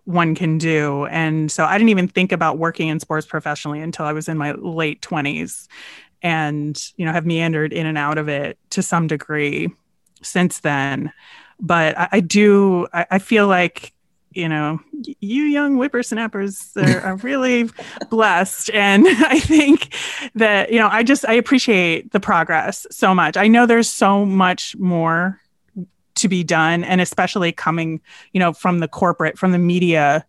one 0.05 0.35
can 0.35 0.59
do. 0.59 1.07
And 1.07 1.51
so 1.51 1.65
I 1.65 1.79
didn't 1.79 1.89
even 1.89 2.09
think 2.09 2.33
about 2.33 2.59
working 2.59 2.89
in 2.89 3.01
sports 3.01 3.27
professionally 3.27 3.81
until 3.81 4.05
I 4.05 4.13
was 4.13 4.29
in 4.29 4.37
my 4.37 4.53
late 4.53 5.01
20s 5.01 5.67
and 6.25 6.91
you 6.97 7.05
know 7.05 7.13
have 7.13 7.27
meandered 7.27 7.73
in 7.73 7.87
and 7.87 7.99
out 7.99 8.19
of 8.19 8.29
it 8.29 8.59
to 8.71 8.83
some 8.83 9.07
degree 9.07 9.71
since 10.23 10.61
then. 10.61 11.13
But 11.61 11.97
i, 11.97 12.09
I 12.13 12.21
do 12.21 12.89
I, 12.93 13.07
I, 13.13 13.19
feel 13.21 13.47
like 13.47 13.93
you 14.33 14.49
know 14.49 14.81
you 15.21 15.45
young 15.45 15.77
whippersnappers 15.77 16.73
are, 16.77 17.01
are 17.05 17.17
really 17.17 17.71
blessed. 18.11 18.71
And 18.71 19.07
i 19.09 19.39
think 19.39 19.95
that 20.35 20.73
you 20.73 20.79
know 20.79 20.89
i 20.91 21.05
just 21.05 21.29
i 21.29 21.35
appreciate 21.35 22.11
the 22.11 22.21
progress 22.21 22.87
so 22.91 23.15
much. 23.15 23.37
I 23.37 23.47
know 23.47 23.67
there's 23.67 23.91
so 23.91 24.25
much 24.25 24.75
more 24.77 25.41
to 26.17 26.29
be 26.29 26.43
done 26.43 26.85
and 26.85 27.01
especially 27.01 27.53
coming 27.53 28.01
you 28.33 28.41
know 28.41 28.53
from 28.53 28.79
the 28.79 28.89
corporate 28.89 29.39
from 29.39 29.53
the 29.53 29.59
media 29.59 30.25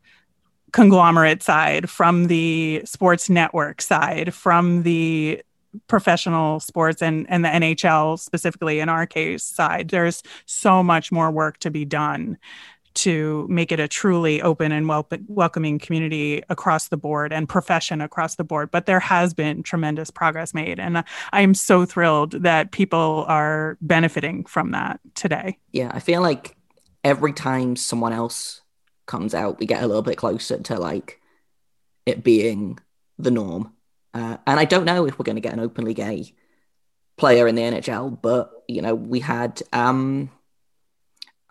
conglomerate 0.74 1.42
side 1.42 1.90
from 1.90 2.26
the 2.26 2.82
sports 2.86 3.30
network 3.30 3.82
side 3.82 4.34
from 4.34 4.84
the 4.84 5.42
professional 5.88 6.60
sports 6.60 7.02
and 7.02 7.26
and 7.30 7.44
the 7.44 7.50
NHL 7.50 8.20
specifically 8.20 8.80
in 8.80 8.90
our 8.90 9.06
case 9.06 9.44
side 9.44 9.90
there's 9.90 10.24
so 10.46 10.84
much 10.84 11.12
more 11.12 11.32
work 11.32 11.58
to 11.60 11.72
be 11.72 11.86
done 11.86 12.38
to 12.96 13.46
make 13.50 13.72
it 13.72 13.80
a 13.80 13.88
truly 13.88 14.42
open 14.42 14.72
and 14.72 14.88
wel- 14.88 15.08
welcoming 15.28 15.78
community 15.78 16.42
across 16.50 16.88
the 16.88 16.98
board 16.98 17.34
and 17.34 17.48
profession 17.48 18.00
across 18.02 18.36
the 18.36 18.44
board. 18.44 18.72
But 18.72 18.86
there 18.86 19.02
has 19.02 19.34
been 19.34 19.64
tremendous 19.64 20.10
progress 20.10 20.54
made 20.54 20.80
and 20.80 21.04
i 21.34 21.42
am 21.42 21.54
so 21.54 21.86
thrilled 21.86 22.32
that 22.32 22.72
people 22.72 23.26
are 23.28 23.78
benefiting 23.82 24.46
from 24.46 24.72
that 24.72 25.00
today. 25.14 25.58
Yeah 25.72 25.92
i 25.94 26.00
feel 26.00 26.22
like 26.22 26.56
every 27.04 27.34
time 27.34 27.76
someone 27.76 28.14
else 28.14 28.62
comes 29.06 29.36
out 29.36 29.60
we 29.60 29.66
get 29.66 29.84
a 29.84 29.88
little 29.88 30.02
bit 30.02 30.18
closer 30.18 30.58
to 30.58 30.80
like 30.80 31.20
it 32.06 32.24
being 32.24 32.80
the 33.20 33.32
norm 33.32 33.72
uh, 34.16 34.38
and 34.48 34.58
I 34.60 34.64
don't 34.64 34.86
know 34.86 35.06
if 35.06 35.20
we're 35.20 35.26
going 35.26 35.36
to 35.36 35.42
get 35.42 35.54
an 35.54 35.60
openly 35.60 35.94
gay 35.94 36.34
player 37.18 37.48
in 37.48 37.56
the 37.56 37.62
NHL, 37.62 38.22
but 38.22 38.50
you 38.66 38.82
know, 38.82 38.96
we 38.96 39.20
had 39.20 39.62
um, 39.74 40.32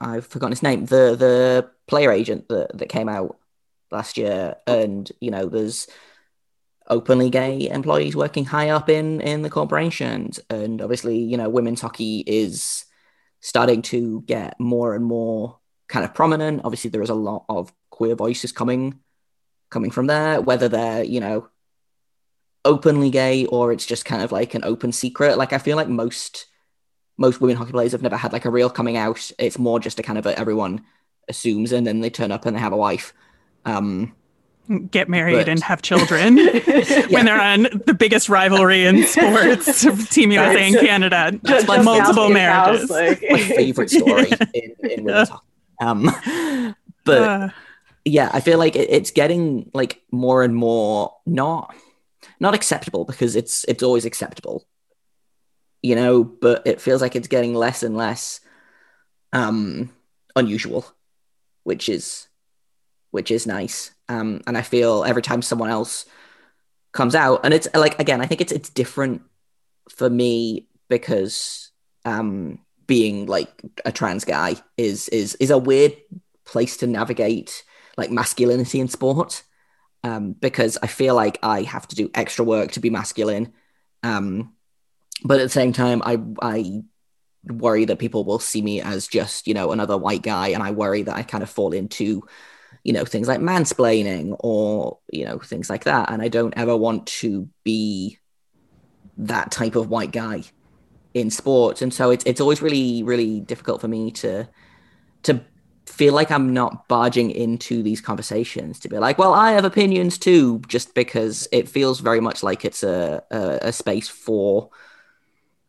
I've 0.01 0.27
forgotten 0.27 0.53
his 0.53 0.63
name, 0.63 0.87
the 0.87 1.15
the 1.15 1.71
player 1.87 2.11
agent 2.11 2.49
that 2.49 2.77
that 2.79 2.89
came 2.89 3.09
out 3.09 3.37
last 3.91 4.17
year, 4.17 4.57
and 4.67 5.11
you 5.21 5.31
know, 5.31 5.47
there's 5.47 5.87
openly 6.89 7.29
gay 7.29 7.69
employees 7.69 8.17
working 8.17 8.47
high 8.47 8.71
up 8.71 8.89
in 8.89 9.21
in 9.21 9.43
the 9.43 9.51
corporations, 9.51 10.41
and 10.49 10.81
obviously, 10.81 11.19
you 11.19 11.37
know, 11.37 11.51
women's 11.51 11.83
hockey 11.83 12.25
is 12.27 12.87
starting 13.41 13.83
to 13.83 14.23
get 14.23 14.59
more 14.59 14.95
and 14.95 15.05
more 15.05 15.59
kind 15.89 16.03
of 16.03 16.15
prominent. 16.15 16.63
Obviously, 16.65 16.89
there 16.89 17.03
is 17.03 17.11
a 17.11 17.15
lot 17.15 17.45
of 17.51 17.75
queer 17.91 18.15
voices 18.15 18.53
coming 18.53 19.01
coming 19.69 19.91
from 19.91 20.07
there, 20.07 20.41
whether 20.41 20.67
they're 20.69 21.05
you 21.05 21.21
know 21.21 21.49
openly 22.65 23.11
gay 23.11 23.47
or 23.47 23.73
it's 23.73 23.87
just 23.87 24.05
kind 24.05 24.23
of 24.23 24.33
like 24.33 24.55
an 24.55 24.65
open 24.65 24.93
secret. 24.93 25.39
Like 25.39 25.53
I 25.53 25.59
feel 25.59 25.77
like 25.77 25.89
most 25.89 26.47
most 27.17 27.41
women 27.41 27.57
hockey 27.57 27.73
players 27.73 27.93
have 27.93 28.03
never 28.03 28.17
had 28.17 28.33
like 28.33 28.45
a 28.45 28.51
real 28.51 28.71
coming 28.71 28.97
out. 28.97 29.31
It's 29.39 29.59
more 29.59 29.79
just 29.79 30.01
a 30.01 30.03
kind 30.03 30.19
of 30.19 30.27
a, 30.27 30.39
everyone 30.39 30.85
assumes 31.29 31.73
and 31.73 31.87
then 31.87 32.01
they 32.01 32.11
turn 32.11 32.33
up 32.33 32.47
and 32.47 32.57
they 32.57 32.61
have 32.61 32.73
a 32.73 32.77
wife. 32.77 33.13
Um, 33.65 34.15
get 34.91 35.09
married 35.09 35.37
but... 35.37 35.49
and 35.49 35.63
have 35.63 35.83
children 35.83 36.39
yeah. 36.39 37.07
when 37.11 37.27
they're 37.27 37.41
on 37.41 37.67
the 37.87 37.95
biggest 37.95 38.29
rivalry 38.29 38.85
in 38.85 39.07
sports, 39.07 39.85
Team 40.11 40.33
USA 40.33 40.67
and 40.67 40.77
Canada. 40.77 41.39
Just, 41.45 41.67
just 41.67 41.85
multiple 41.85 42.31
marriages. 42.31 42.91
Like... 42.91 43.23
My 43.31 43.39
favorite 43.39 43.91
story 43.91 44.31
in, 44.55 44.75
in 44.83 45.05
women's 45.05 45.29
hockey. 45.29 45.45
Um, 45.81 46.11
but 47.05 47.23
uh... 47.23 47.49
yeah, 48.05 48.31
I 48.33 48.41
feel 48.41 48.59
like 48.59 48.75
it, 48.75 48.89
it's 48.91 49.11
getting 49.11 49.71
like 49.75 50.03
more 50.11 50.43
and 50.43 50.55
more 50.55 51.15
not 51.27 51.75
not 52.41 52.55
acceptable 52.55 53.05
because 53.05 53.37
it's 53.37 53.65
it's 53.65 53.83
always 53.83 54.05
acceptable 54.05 54.67
you 55.83 55.95
know 55.95 56.25
but 56.25 56.67
it 56.67 56.81
feels 56.81 57.03
like 57.03 57.15
it's 57.17 57.29
getting 57.29 57.55
less 57.55 57.83
and 57.83 57.97
less 57.97 58.41
um 59.33 59.91
unusual 60.37 60.87
which 61.65 61.89
is 61.89 62.29
which 63.11 63.31
is 63.31 63.47
nice. 63.47 63.93
Um 64.09 64.43
and 64.47 64.59
i 64.59 64.63
feel 64.63 65.05
every 65.05 65.23
time 65.23 65.41
someone 65.41 65.71
else 65.71 66.05
comes 66.93 67.15
out 67.15 67.41
and 67.45 67.55
it's 67.55 67.69
like 67.75 67.99
again 67.99 68.21
i 68.21 68.27
think 68.27 68.41
it's 68.41 68.53
it's 68.53 68.71
different 68.71 69.23
for 69.89 70.09
me 70.09 70.69
because 70.89 71.71
um 72.05 72.59
being 72.87 73.27
like 73.27 73.51
a 73.85 73.93
trans 73.93 74.25
guy 74.25 74.57
is 74.77 75.09
is 75.09 75.35
is 75.37 75.51
a 75.51 75.59
weird 75.59 75.97
place 76.45 76.77
to 76.79 76.87
navigate 76.87 77.65
like 77.97 78.11
masculinity 78.11 78.81
in 78.81 78.89
sport 78.89 79.43
um, 80.05 80.33
because 80.33 80.77
I 80.83 80.87
feel 80.87 81.15
like 81.15 81.39
I 81.43 81.63
have 81.63 81.89
to 81.89 81.97
do 81.97 82.11
extra 82.15 82.45
work 82.45 82.73
to 82.73 82.81
be 82.81 82.91
masculine. 82.91 83.53
Um, 84.03 84.53
but 85.25 85.41
at 85.41 85.45
the 85.45 85.49
same 85.49 85.73
time, 85.73 86.03
I 86.05 86.21
I 86.41 86.83
worry 87.45 87.87
that 87.87 87.99
people 87.99 88.25
will 88.25 88.39
see 88.39 88.63
me 88.63 88.81
as 88.81 89.09
just 89.09 89.47
you 89.47 89.55
know 89.55 89.73
another 89.73 89.97
white 89.97 90.23
guy, 90.23 90.49
and 90.49 90.63
I 90.63 90.71
worry 90.73 91.03
that 91.03 91.17
I 91.17 91.23
kind 91.23 91.43
of 91.43 91.49
fall 91.49 91.73
into 91.73 92.23
you 92.85 92.93
know 92.93 93.07
things 93.07 93.27
like 93.27 93.41
mansplaining 93.41 94.37
or 94.41 94.99
you 95.11 95.25
know 95.25 95.39
things 95.39 95.71
like 95.71 95.85
that, 95.85 96.11
and 96.13 96.21
I 96.21 96.29
don't 96.29 96.55
ever 96.57 96.77
want 96.77 97.07
to 97.07 97.49
be 97.65 98.19
that 99.17 99.51
type 99.51 99.75
of 99.75 99.89
white 99.89 100.13
guy 100.13 100.43
in 101.15 101.31
sports, 101.31 101.81
and 101.81 101.95
so 101.95 102.11
it's 102.11 102.25
it's 102.27 102.43
always 102.43 102.61
really 102.61 103.03
really 103.03 103.41
difficult 103.41 103.81
for 103.81 103.89
me 103.89 104.11
to 104.13 104.47
to 105.23 105.41
feel 105.87 106.15
like 106.15 106.31
I'm 106.31 106.53
not 106.53 106.89
barging 106.89 107.31
into 107.31 107.83
these 107.83 108.01
conversations 108.01 108.79
to 108.81 108.89
be 108.89 108.99
like, 108.99 109.19
well, 109.19 109.35
I 109.35 109.53
have 109.53 109.65
opinions 109.65 110.19
too, 110.19 110.61
just 110.67 110.95
because 110.95 111.47
it 111.53 111.69
feels 111.69 112.01
very 112.01 112.21
much 112.21 112.43
like 112.43 112.65
it's 112.65 112.83
a, 112.83 113.23
a, 113.31 113.59
a 113.63 113.73
space 113.73 114.09
for 114.09 114.71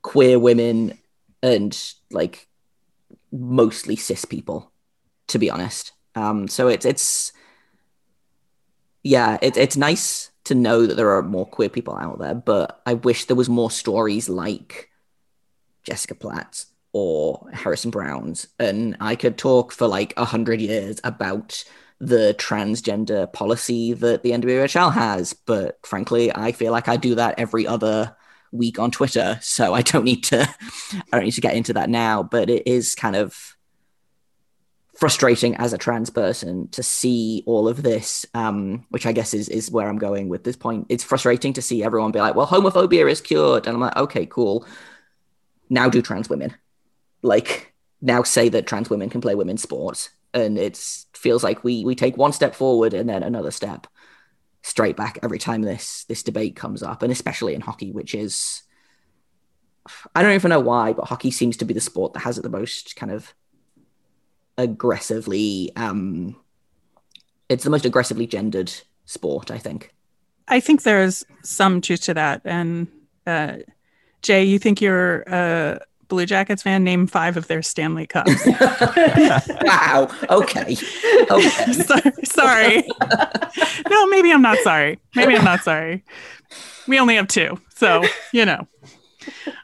queer 0.01 0.39
women 0.39 0.97
and 1.43 1.93
like 2.11 2.47
mostly 3.31 3.95
cis 3.95 4.25
people, 4.25 4.71
to 5.27 5.39
be 5.39 5.49
honest. 5.49 5.91
Um, 6.15 6.47
so 6.47 6.67
it's 6.69 6.85
it's 6.85 7.33
yeah, 9.03 9.37
it, 9.41 9.57
it's 9.57 9.77
nice 9.77 10.31
to 10.45 10.55
know 10.55 10.85
that 10.85 10.95
there 10.95 11.11
are 11.11 11.21
more 11.21 11.45
queer 11.45 11.69
people 11.69 11.95
out 11.95 12.19
there, 12.19 12.35
but 12.35 12.81
I 12.85 12.93
wish 12.93 13.25
there 13.25 13.35
was 13.35 13.49
more 13.49 13.69
stories 13.69 14.29
like 14.29 14.89
Jessica 15.83 16.15
Platt 16.15 16.65
or 16.95 17.45
Harrison 17.51 17.91
Browne's, 17.91 18.47
and 18.57 18.95
I 19.01 19.17
could 19.17 19.37
talk 19.37 19.73
for 19.73 19.85
like 19.85 20.13
a 20.15 20.23
hundred 20.23 20.61
years 20.61 21.01
about 21.03 21.61
the 21.99 22.33
transgender 22.39 23.31
policy 23.33 23.91
that 23.91 24.23
the 24.23 24.31
NWHL 24.31 24.93
has. 24.93 25.33
But 25.33 25.77
frankly, 25.85 26.33
I 26.33 26.53
feel 26.53 26.71
like 26.71 26.87
I 26.87 26.95
do 26.95 27.15
that 27.15 27.37
every 27.37 27.67
other 27.67 28.15
week 28.53 28.79
on 28.79 28.91
Twitter, 28.91 29.37
so 29.41 29.73
I 29.73 29.81
don't 29.81 30.05
need 30.05 30.23
to. 30.25 30.47
I 31.11 31.17
don't 31.17 31.25
need 31.25 31.31
to 31.31 31.41
get 31.41 31.55
into 31.55 31.73
that 31.73 31.89
now. 31.89 32.23
But 32.23 32.49
it 32.49 32.65
is 32.65 32.95
kind 32.95 33.17
of 33.17 33.57
frustrating 34.95 35.53
as 35.57 35.73
a 35.73 35.77
trans 35.77 36.09
person 36.09 36.69
to 36.69 36.81
see 36.81 37.43
all 37.45 37.67
of 37.67 37.83
this, 37.83 38.25
um, 38.33 38.85
which 38.87 39.05
I 39.05 39.11
guess 39.11 39.33
is 39.33 39.49
is 39.49 39.69
where 39.69 39.89
I'm 39.89 39.97
going 39.97 40.29
with 40.29 40.45
this 40.45 40.55
point. 40.55 40.85
It's 40.87 41.03
frustrating 41.03 41.51
to 41.51 41.61
see 41.61 41.83
everyone 41.83 42.13
be 42.13 42.19
like, 42.19 42.35
"Well, 42.35 42.47
homophobia 42.47 43.11
is 43.11 43.19
cured," 43.19 43.67
and 43.67 43.75
I'm 43.75 43.81
like, 43.81 43.97
"Okay, 43.97 44.25
cool." 44.25 44.65
Now 45.69 45.89
do 45.89 46.01
trans 46.01 46.29
women 46.29 46.55
like 47.25 47.73
now 48.01 48.23
say 48.23 48.49
that 48.49 48.67
trans 48.67 48.89
women 48.89 49.09
can 49.09 49.21
play 49.21 49.35
women's 49.35 49.61
sports 49.61 50.09
and 50.33 50.57
it 50.57 50.77
feels 51.13 51.43
like 51.43 51.63
we 51.63 51.83
we 51.83 51.95
take 51.95 52.17
one 52.17 52.33
step 52.33 52.53
forward 52.53 52.93
and 52.93 53.09
then 53.09 53.23
another 53.23 53.51
step 53.51 53.87
straight 54.61 54.95
back 54.95 55.17
every 55.23 55.39
time 55.39 55.61
this 55.61 56.05
this 56.05 56.23
debate 56.23 56.55
comes 56.55 56.83
up 56.83 57.01
and 57.01 57.11
especially 57.11 57.55
in 57.55 57.61
hockey 57.61 57.91
which 57.91 58.13
is 58.13 58.63
i 60.15 60.21
don't 60.21 60.33
even 60.33 60.49
know 60.49 60.59
why 60.59 60.93
but 60.93 61.05
hockey 61.05 61.31
seems 61.31 61.57
to 61.57 61.65
be 61.65 61.73
the 61.73 61.81
sport 61.81 62.13
that 62.13 62.21
has 62.21 62.37
it 62.37 62.41
the 62.41 62.49
most 62.49 62.95
kind 62.95 63.11
of 63.11 63.33
aggressively 64.57 65.71
um 65.75 66.35
it's 67.49 67.63
the 67.63 67.69
most 67.69 67.85
aggressively 67.85 68.27
gendered 68.27 68.71
sport 69.05 69.51
i 69.51 69.57
think. 69.57 69.91
I 70.47 70.59
think 70.59 70.83
there's 70.83 71.25
some 71.43 71.81
truth 71.81 72.01
to 72.01 72.13
that 72.13 72.41
and 72.45 72.87
uh 73.25 73.57
jay 74.21 74.43
you 74.43 74.59
think 74.59 74.81
you're 74.81 75.23
uh 75.27 75.79
Blue 76.07 76.25
Jackets 76.25 76.61
fan, 76.63 76.83
name 76.83 77.07
five 77.07 77.37
of 77.37 77.47
their 77.47 77.61
Stanley 77.61 78.07
Cups. 78.07 78.45
wow. 79.61 80.09
Okay. 80.29 80.77
Okay. 81.31 81.73
sorry. 81.73 82.11
sorry. 82.23 82.83
no, 83.89 84.07
maybe 84.07 84.31
I'm 84.31 84.41
not 84.41 84.57
sorry. 84.59 84.99
Maybe 85.15 85.35
I'm 85.35 85.45
not 85.45 85.61
sorry. 85.63 86.03
We 86.87 86.99
only 86.99 87.15
have 87.15 87.27
two, 87.27 87.59
so 87.75 88.03
you 88.31 88.45
know. 88.45 88.67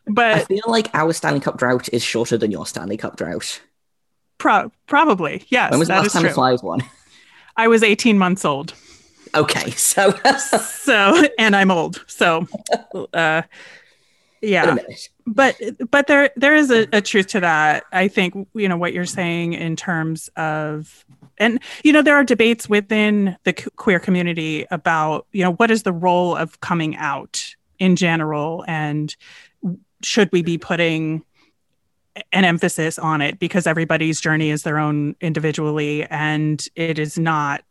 But 0.07 0.35
I 0.35 0.43
feel 0.45 0.63
like 0.67 0.89
our 0.93 1.13
Stanley 1.13 1.39
Cup 1.39 1.57
drought 1.57 1.89
is 1.93 2.03
shorter 2.03 2.37
than 2.37 2.51
your 2.51 2.65
Stanley 2.65 2.97
Cup 2.97 3.15
drought. 3.17 3.61
Pro- 4.37 4.71
probably, 4.87 5.45
yes. 5.49 5.71
When 5.71 5.79
was 5.79 5.87
the 5.87 5.95
last 5.95 6.13
time 6.13 6.23
the 6.23 6.29
Flyers 6.31 6.63
won? 6.63 6.81
I 7.55 7.67
was 7.67 7.83
18 7.83 8.17
months 8.17 8.43
old. 8.43 8.73
Okay, 9.35 9.71
so 9.71 10.11
so 10.65 11.23
and 11.37 11.55
I'm 11.55 11.71
old, 11.71 12.03
so 12.07 12.47
uh, 13.13 13.43
yeah. 14.41 14.77
But 15.27 15.59
but 15.89 16.07
there 16.07 16.31
there 16.35 16.55
is 16.55 16.71
a, 16.71 16.87
a, 16.91 17.01
truth 17.01 17.27
to 17.27 17.39
that 17.39 17.83
i 17.91 18.07
think 18.07 18.33
you 18.53 18.67
know 18.67 18.75
what 18.75 18.91
you're 18.91 19.05
saying 19.05 19.53
in 19.53 19.75
terms 19.75 20.29
of 20.35 21.05
and 21.37 21.59
you 21.83 21.93
know 21.93 22.01
there 22.01 22.15
are 22.15 22.23
debates 22.23 22.67
within 22.67 23.37
the 23.43 23.53
queer 23.53 23.99
community 23.99 24.65
about 24.71 25.27
you 25.31 25.43
know 25.43 25.53
what 25.53 25.71
is 25.71 25.83
the 25.83 25.93
role 25.93 26.35
of 26.35 26.59
coming 26.59 26.95
out 26.97 27.55
in 27.79 27.95
general 27.95 28.65
and 28.67 29.15
should 30.03 30.29
we 30.31 30.41
be 30.41 30.57
putting 30.57 31.23
an 32.33 32.43
emphasis 32.43 32.99
on 32.99 33.21
it 33.21 33.39
because 33.39 33.65
everybody's 33.65 34.19
journey 34.19 34.49
is 34.49 34.63
their 34.63 34.77
own 34.77 35.15
individually 35.21 36.05
and 36.09 36.67
it 36.75 36.99
is 36.99 37.17
not 37.17 37.63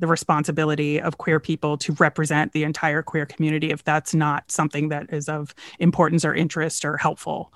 the 0.00 0.06
responsibility 0.06 1.00
of 1.00 1.18
queer 1.18 1.38
people 1.38 1.78
to 1.78 1.92
represent 1.94 2.52
the 2.52 2.64
entire 2.64 3.02
queer 3.02 3.24
community 3.24 3.70
if 3.70 3.84
that's 3.84 4.12
not 4.12 4.50
something 4.50 4.88
that 4.88 5.12
is 5.12 5.28
of 5.28 5.54
importance 5.78 6.24
or 6.24 6.34
interest 6.34 6.84
or 6.84 6.96
helpful 6.96 7.52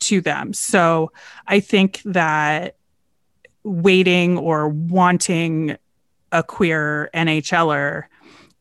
to 0.00 0.20
them. 0.20 0.52
So 0.52 1.12
i 1.46 1.60
think 1.60 2.02
that 2.04 2.76
waiting 3.62 4.36
or 4.36 4.68
wanting 4.68 5.76
a 6.32 6.42
queer 6.42 7.08
nhler 7.14 8.04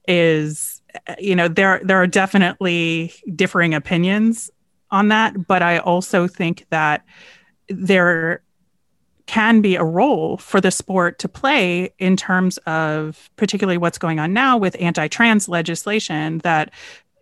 is 0.07 0.81
you 1.19 1.35
know, 1.35 1.47
there 1.47 1.81
there 1.83 1.97
are 1.97 2.07
definitely 2.07 3.13
differing 3.35 3.73
opinions 3.73 4.49
on 4.93 5.07
that, 5.09 5.47
but 5.47 5.61
I 5.63 5.79
also 5.79 6.27
think 6.27 6.67
that 6.69 7.03
there 7.67 8.43
can 9.25 9.59
be 9.61 9.75
a 9.75 9.83
role 9.83 10.37
for 10.37 10.61
the 10.61 10.69
sport 10.69 11.17
to 11.19 11.27
play 11.27 11.91
in 11.97 12.15
terms 12.15 12.57
of 12.59 13.29
particularly 13.35 13.77
what's 13.77 13.97
going 13.97 14.19
on 14.19 14.33
now 14.33 14.57
with 14.57 14.75
anti-trans 14.79 15.49
legislation 15.49 16.37
that 16.39 16.71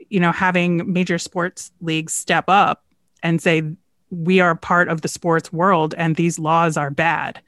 you 0.10 0.20
know 0.20 0.32
having 0.32 0.92
major 0.92 1.18
sports 1.18 1.72
leagues 1.80 2.12
step 2.12 2.46
up 2.48 2.84
and 3.24 3.42
say 3.42 3.64
we 4.10 4.40
are 4.40 4.56
part 4.56 4.90
of 4.90 5.02
the 5.02 5.08
sports 5.08 5.54
world 5.54 5.94
and 5.98 6.16
these 6.16 6.40
laws 6.40 6.76
are 6.76 6.90
bad 6.90 7.40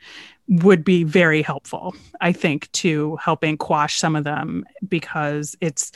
would 0.47 0.83
be 0.83 1.03
very 1.03 1.41
helpful 1.41 1.95
i 2.21 2.31
think 2.31 2.71
to 2.73 3.15
helping 3.15 3.57
quash 3.57 3.97
some 3.97 4.15
of 4.15 4.23
them 4.23 4.63
because 4.87 5.55
it's 5.61 5.91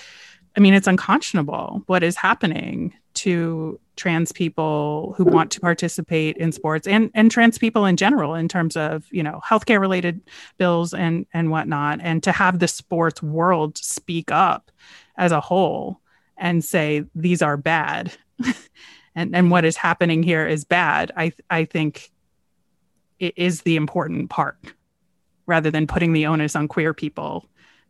i 0.58 0.60
mean 0.60 0.74
it's 0.74 0.88
unconscionable 0.88 1.84
what 1.86 2.02
is 2.02 2.16
happening 2.16 2.92
to 3.14 3.80
trans 3.98 4.32
people 4.32 5.14
who 5.18 5.26
want 5.26 5.52
to 5.52 5.60
participate 5.60 6.38
in 6.38 6.52
sports 6.52 6.88
and 6.88 7.12
and 7.14 7.30
trans 7.32 7.58
people 7.58 7.86
in 7.86 7.98
general 7.98 8.36
in 8.36 8.48
terms 8.48 8.78
of 8.78 9.06
you 9.12 9.22
know 9.22 9.42
healthcare 9.46 9.80
related 9.80 10.22
bills 10.58 10.94
and 10.94 11.26
and 11.34 11.52
whatnot 11.52 12.00
and 12.02 12.24
to 12.24 12.32
have 12.32 12.60
the 12.60 12.68
sports 12.68 13.22
world 13.22 13.78
speak 13.78 14.32
up 14.32 14.72
as 15.18 15.32
a 15.32 15.42
whole 15.42 16.00
and 16.38 16.64
say 16.64 17.04
these 17.16 17.42
are 17.42 17.58
bad 17.58 18.14
and 19.16 19.36
and 19.36 19.52
what 19.52 19.66
is 19.66 19.76
happening 19.76 20.24
here 20.24 20.48
is 20.48 20.64
bad 20.64 21.12
i 21.18 21.32
i 21.50 21.66
think 21.66 22.12
it 23.20 23.34
is 23.36 23.64
the 23.64 23.76
important 23.76 24.30
part 24.30 24.58
rather 25.48 25.72
than 25.72 25.88
putting 25.88 26.14
the 26.14 26.28
onus 26.28 26.56
on 26.56 26.68
queer 26.68 26.94
people 26.94 27.46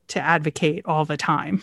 to 0.07 0.21
advocate 0.21 0.83
all 0.85 1.03
the 1.03 1.17
time 1.17 1.61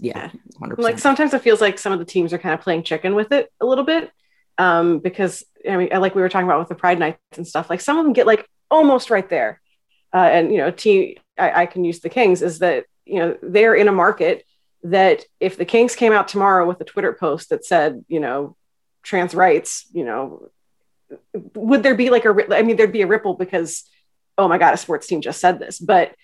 yeah. 0.00 0.30
100%. 0.60 0.78
like 0.78 0.98
sometimes 0.98 1.34
it 1.34 1.42
feels 1.42 1.60
like 1.60 1.78
some 1.78 1.92
of 1.92 1.98
the 1.98 2.04
teams 2.04 2.32
are 2.32 2.38
kind 2.38 2.54
of 2.54 2.60
playing 2.60 2.82
chicken 2.82 3.14
with 3.14 3.32
it 3.32 3.52
a 3.60 3.66
little 3.66 3.84
bit 3.84 4.10
um, 4.58 4.98
because 4.98 5.44
i 5.68 5.76
mean 5.76 5.88
like 6.00 6.14
we 6.14 6.22
were 6.22 6.28
talking 6.28 6.46
about 6.46 6.58
with 6.58 6.68
the 6.68 6.74
pride 6.74 6.98
nights 6.98 7.18
and 7.36 7.46
stuff 7.46 7.70
like 7.70 7.80
some 7.80 7.98
of 7.98 8.04
them 8.04 8.12
get 8.12 8.26
like 8.26 8.48
almost 8.70 9.10
right 9.10 9.28
there. 9.28 9.60
Uh, 10.12 10.18
and 10.18 10.52
you 10.52 10.58
know 10.58 10.72
team 10.72 11.14
I, 11.38 11.62
I 11.62 11.66
can 11.66 11.84
use 11.84 12.00
the 12.00 12.08
kings 12.08 12.42
is 12.42 12.58
that 12.58 12.86
you 13.04 13.20
know 13.20 13.38
they're 13.42 13.76
in 13.76 13.86
a 13.86 13.92
market 13.92 14.44
that 14.82 15.24
if 15.38 15.56
the 15.56 15.64
kings 15.64 15.94
came 15.94 16.12
out 16.12 16.26
tomorrow 16.26 16.66
with 16.66 16.80
a 16.80 16.84
twitter 16.84 17.12
post 17.12 17.50
that 17.50 17.64
said 17.64 18.04
you 18.08 18.18
know 18.18 18.56
trans 19.04 19.36
rights 19.36 19.86
you 19.92 20.04
know 20.04 20.48
would 21.54 21.84
there 21.84 21.94
be 21.94 22.10
like 22.10 22.24
a 22.24 22.34
i 22.50 22.62
mean 22.62 22.76
there'd 22.76 22.92
be 22.92 23.02
a 23.02 23.06
ripple 23.06 23.34
because 23.34 23.88
oh 24.40 24.48
my 24.48 24.58
god 24.58 24.74
a 24.74 24.76
sports 24.76 25.06
team 25.06 25.20
just 25.20 25.40
said 25.40 25.58
this. 25.58 25.78
But 25.78 26.14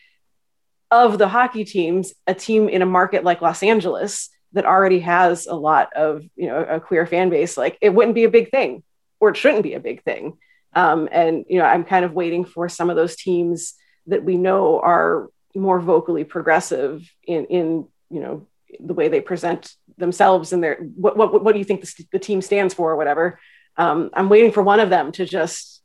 of 0.91 1.19
the 1.19 1.29
hockey 1.29 1.65
teams, 1.65 2.13
a 2.27 2.35
team 2.35 2.69
in 2.69 2.83
a 2.83 2.87
market 2.87 3.25
like 3.25 3.43
Los 3.43 3.63
Angeles 3.63 4.31
that 4.53 4.65
already 4.65 5.01
has 5.01 5.47
a 5.47 5.55
lot 5.55 5.93
of 5.95 6.23
you 6.37 6.47
know 6.47 6.63
a 6.63 6.81
queer 6.81 7.07
fan 7.07 7.31
base, 7.31 7.57
like 7.57 7.77
it 7.81 7.91
wouldn't 7.91 8.15
be 8.15 8.25
a 8.25 8.31
big 8.31 8.51
thing, 8.51 8.83
or 9.21 9.31
it 9.31 9.37
shouldn't 9.37 9.63
be 9.63 9.75
a 9.75 9.81
big 9.81 10.03
thing. 10.03 10.39
Um, 10.75 11.09
and 11.11 11.45
you 11.49 11.59
know, 11.59 11.65
I'm 11.65 11.85
kind 11.85 12.05
of 12.05 12.13
waiting 12.13 12.45
for 12.45 12.69
some 12.69 12.91
of 12.91 12.97
those 12.97 13.17
teams 13.17 13.75
that 14.07 14.25
we 14.25 14.37
know 14.37 14.81
are 14.81 15.29
more 15.55 15.81
vocally 15.81 16.25
progressive 16.25 17.11
in 17.27 17.47
in 17.47 17.89
you 18.11 18.21
know 18.21 18.47
the 18.81 18.95
way 18.95 19.09
they 19.09 19.21
present 19.21 19.73
themselves 19.99 20.53
and 20.53 20.63
their 20.63 20.77
what 20.77 21.17
what 21.17 21.43
what 21.43 21.53
do 21.53 21.59
you 21.59 21.65
think 21.65 21.81
the, 21.81 22.07
the 22.13 22.19
team 22.19 22.43
stands 22.43 22.75
for 22.75 22.93
or 22.93 22.97
whatever. 22.97 23.41
Um, 23.77 24.11
I'm 24.15 24.29
waiting 24.29 24.53
for 24.53 24.63
one 24.63 24.81
of 24.81 24.89
them 24.89 25.13
to 25.13 25.27
just 25.27 25.83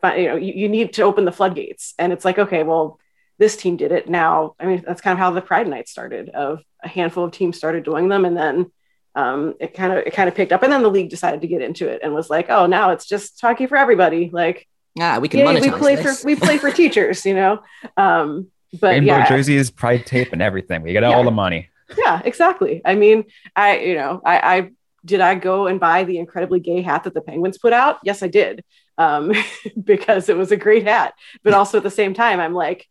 find, 0.00 0.22
you 0.22 0.28
know 0.28 0.36
you, 0.36 0.52
you 0.54 0.68
need 0.68 0.94
to 0.94 1.02
open 1.02 1.24
the 1.24 1.32
floodgates, 1.32 1.94
and 1.98 2.12
it's 2.12 2.24
like 2.24 2.38
okay, 2.38 2.62
well 2.62 2.98
this 3.38 3.56
team 3.56 3.76
did 3.76 3.92
it. 3.92 4.08
Now 4.08 4.54
i 4.60 4.66
mean 4.66 4.82
that's 4.86 5.00
kind 5.00 5.12
of 5.12 5.18
how 5.18 5.30
the 5.30 5.40
pride 5.40 5.68
night 5.68 5.88
started 5.88 6.28
of 6.30 6.60
a 6.82 6.88
handful 6.88 7.24
of 7.24 7.32
teams 7.32 7.56
started 7.56 7.84
doing 7.84 8.08
them 8.08 8.24
and 8.24 8.36
then 8.36 8.70
um, 9.14 9.54
it 9.58 9.74
kind 9.74 9.92
of 9.92 9.98
it 10.06 10.12
kind 10.12 10.28
of 10.28 10.34
picked 10.34 10.52
up 10.52 10.62
and 10.62 10.72
then 10.72 10.82
the 10.82 10.90
league 10.90 11.10
decided 11.10 11.40
to 11.40 11.48
get 11.48 11.60
into 11.60 11.88
it 11.88 12.00
and 12.02 12.14
was 12.14 12.30
like 12.30 12.50
oh 12.50 12.66
now 12.66 12.90
it's 12.90 13.06
just 13.06 13.40
hockey 13.40 13.66
for 13.66 13.76
everybody. 13.76 14.30
Like 14.32 14.68
yeah 14.94 15.18
we 15.18 15.28
can 15.28 15.40
yay, 15.40 15.60
we 15.60 15.70
play 15.70 15.96
this. 15.96 16.20
for 16.20 16.26
we 16.26 16.36
play 16.36 16.58
for 16.58 16.70
teachers 16.82 17.26
you 17.26 17.34
know? 17.34 17.60
Um, 17.96 18.48
but 18.80 18.90
rainbow 18.90 19.06
yeah, 19.06 19.28
jerseys 19.28 19.70
pride 19.70 20.06
tape 20.06 20.32
and 20.32 20.42
everything. 20.42 20.82
We 20.82 20.92
get 20.92 21.02
yeah. 21.02 21.14
all 21.14 21.24
the 21.24 21.30
money. 21.30 21.68
Yeah 21.96 22.22
exactly. 22.24 22.80
I 22.84 22.94
mean 22.94 23.24
i 23.56 23.78
you 23.78 23.94
know 23.94 24.20
i 24.24 24.56
i 24.56 24.70
did 25.04 25.20
i 25.20 25.34
go 25.34 25.66
and 25.66 25.80
buy 25.80 26.04
the 26.04 26.18
incredibly 26.18 26.60
gay 26.60 26.82
hat 26.82 27.04
that 27.04 27.14
the 27.14 27.20
penguins 27.20 27.58
put 27.58 27.72
out? 27.72 27.98
Yes 28.04 28.22
i 28.22 28.28
did 28.28 28.62
um, 28.98 29.32
because 29.84 30.28
it 30.28 30.36
was 30.36 30.52
a 30.52 30.56
great 30.56 30.86
hat. 30.86 31.14
But 31.42 31.54
also 31.54 31.78
at 31.78 31.82
the 31.82 31.90
same 31.90 32.14
time 32.14 32.38
i'm 32.38 32.54
like 32.54 32.86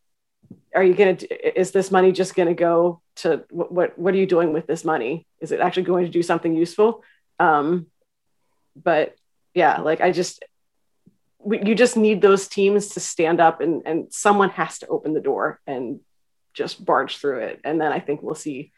are 0.75 0.83
you 0.83 0.93
going 0.93 1.17
to 1.17 1.59
is 1.59 1.71
this 1.71 1.91
money 1.91 2.11
just 2.11 2.35
going 2.35 2.47
to 2.47 2.53
go 2.53 3.01
to 3.17 3.43
what, 3.49 3.97
what, 3.97 4.13
are 4.13 4.17
you 4.17 4.27
doing 4.27 4.53
with 4.53 4.67
this 4.67 4.85
money? 4.85 5.25
Is 5.39 5.51
it 5.51 5.59
actually 5.59 5.83
going 5.83 6.05
to 6.05 6.11
do 6.11 6.21
something 6.21 6.55
useful? 6.55 7.03
Um 7.39 7.87
but 8.75 9.15
yeah 9.55 9.81
like 9.81 10.01
i 10.01 10.11
just 10.11 10.45
you 11.49 11.73
just 11.73 11.97
need 11.97 12.21
those 12.21 12.47
teams 12.47 12.89
to 12.89 12.99
stand 12.99 13.39
up 13.39 13.59
and 13.59 13.81
and 13.85 14.13
someone 14.13 14.51
has 14.51 14.77
to 14.79 14.87
open 14.87 15.13
the 15.13 15.19
door 15.19 15.59
and 15.65 15.99
just 16.53 16.83
barge 16.83 17.17
through 17.17 17.39
it. 17.39 17.61
And 17.63 17.81
then 17.81 17.91
i 17.91 17.99
think 17.99 18.21
we'll 18.21 18.35
see 18.35 18.71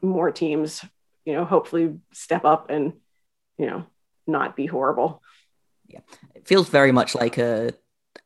more 0.00 0.30
teams 0.30 0.84
you 1.24 1.32
know 1.32 1.44
hopefully 1.44 1.94
step 2.12 2.44
up 2.44 2.70
and 2.70 2.94
you 3.58 3.66
know 3.66 3.84
not 4.26 4.56
be 4.56 4.66
horrible. 4.66 5.22
Yeah. 5.88 6.00
It 6.34 6.46
feels 6.46 6.68
very 6.68 6.92
much 6.92 7.14
like 7.14 7.38
a 7.38 7.72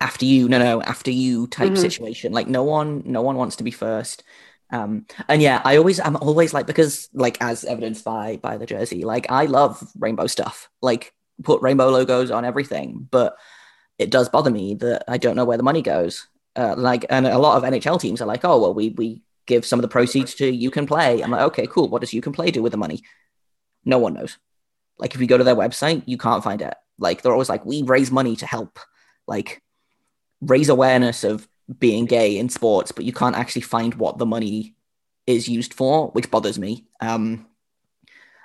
after 0.00 0.24
you 0.24 0.48
no 0.48 0.58
no 0.58 0.82
after 0.82 1.10
you 1.10 1.46
type 1.46 1.72
mm-hmm. 1.72 1.76
situation. 1.76 2.32
Like 2.32 2.48
no 2.48 2.62
one 2.62 3.02
no 3.04 3.22
one 3.22 3.36
wants 3.36 3.56
to 3.56 3.64
be 3.64 3.70
first. 3.70 4.22
Um 4.70 5.06
and 5.28 5.40
yeah 5.40 5.62
i 5.64 5.76
always 5.76 6.00
i'm 6.00 6.16
always 6.16 6.52
like 6.52 6.66
because 6.66 7.08
like 7.12 7.40
as 7.40 7.64
evidenced 7.64 8.04
by 8.04 8.36
by 8.38 8.56
the 8.58 8.66
jersey 8.66 9.04
like 9.04 9.30
i 9.30 9.46
love 9.46 9.80
rainbow 9.98 10.26
stuff. 10.26 10.68
Like 10.82 11.12
put 11.42 11.62
rainbow 11.62 11.90
logos 11.90 12.30
on 12.30 12.44
everything. 12.44 13.06
But 13.10 13.36
it 13.98 14.10
does 14.10 14.28
bother 14.28 14.50
me 14.50 14.74
that 14.74 15.04
i 15.08 15.18
don't 15.18 15.36
know 15.36 15.44
where 15.44 15.56
the 15.56 15.62
money 15.62 15.82
goes. 15.82 16.26
Uh, 16.56 16.74
like 16.76 17.04
and 17.10 17.26
a 17.26 17.38
lot 17.38 17.56
of 17.56 17.70
nhl 17.70 18.00
teams 18.00 18.22
are 18.22 18.26
like 18.26 18.42
oh 18.42 18.58
well 18.58 18.72
we 18.72 18.88
we 18.90 19.20
give 19.46 19.64
some 19.64 19.78
of 19.78 19.82
the 19.82 19.88
proceeds 19.88 20.34
to 20.34 20.50
you 20.50 20.70
can 20.70 20.86
play. 20.86 21.22
I'm 21.22 21.30
like 21.30 21.42
okay 21.52 21.66
cool. 21.66 21.88
What 21.88 22.00
does 22.00 22.12
you 22.12 22.20
can 22.20 22.32
play 22.32 22.50
do 22.50 22.62
with 22.62 22.72
the 22.72 22.78
money? 22.78 23.02
No 23.84 23.98
one 23.98 24.14
knows. 24.14 24.36
Like 24.98 25.14
if 25.14 25.20
you 25.20 25.26
go 25.26 25.38
to 25.38 25.44
their 25.44 25.56
website 25.56 26.02
you 26.06 26.18
can't 26.18 26.44
find 26.44 26.60
it. 26.60 26.74
Like 26.98 27.22
they're 27.22 27.32
always 27.32 27.48
like 27.48 27.64
we 27.64 27.82
raise 27.82 28.10
money 28.10 28.36
to 28.36 28.46
help. 28.46 28.78
Like 29.28 29.62
raise 30.40 30.68
awareness 30.68 31.24
of 31.24 31.48
being 31.78 32.06
gay 32.06 32.38
in 32.38 32.48
sports, 32.48 32.92
but 32.92 33.04
you 33.04 33.12
can't 33.12 33.36
actually 33.36 33.62
find 33.62 33.94
what 33.94 34.18
the 34.18 34.26
money 34.26 34.74
is 35.26 35.48
used 35.48 35.74
for, 35.74 36.08
which 36.08 36.30
bothers 36.30 36.58
me. 36.58 36.84
Um, 37.00 37.46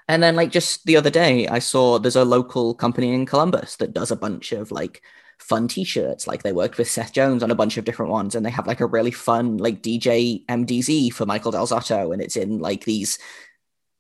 and 0.08 0.22
then, 0.22 0.36
like, 0.36 0.52
just 0.52 0.86
the 0.86 0.98
other 0.98 1.10
day, 1.10 1.48
I 1.48 1.60
saw 1.60 2.00
there's 2.00 2.16
a 2.16 2.26
local 2.26 2.74
company 2.74 3.14
in 3.14 3.26
Columbus 3.26 3.78
that 3.78 3.94
does 3.94 4.12
a 4.12 4.16
bunch 4.16 4.52
of 4.52 4.72
like 4.72 5.02
fun 5.38 5.68
t-shirts. 5.68 6.28
Like, 6.28 6.44
they 6.44 6.52
worked 6.52 6.78
with 6.78 6.90
Seth 6.90 7.14
Jones 7.14 7.44
on 7.44 7.52
a 7.52 7.56
bunch 7.56 7.78
of 7.78 7.86
different 7.86 8.12
ones, 8.12 8.36
and 8.36 8.46
they 8.46 8.50
have 8.50 8.68
like 8.68 8.82
a 8.82 8.86
really 8.86 9.12
fun 9.12 9.58
like 9.58 9.82
DJ 9.82 10.46
MDZ 10.48 11.14
for 11.14 11.26
Michael 11.26 11.52
Del 11.52 11.68
Zotto, 11.68 12.12
and 12.12 12.22
it's 12.22 12.36
in 12.36 12.60
like 12.60 12.84
these 12.84 13.20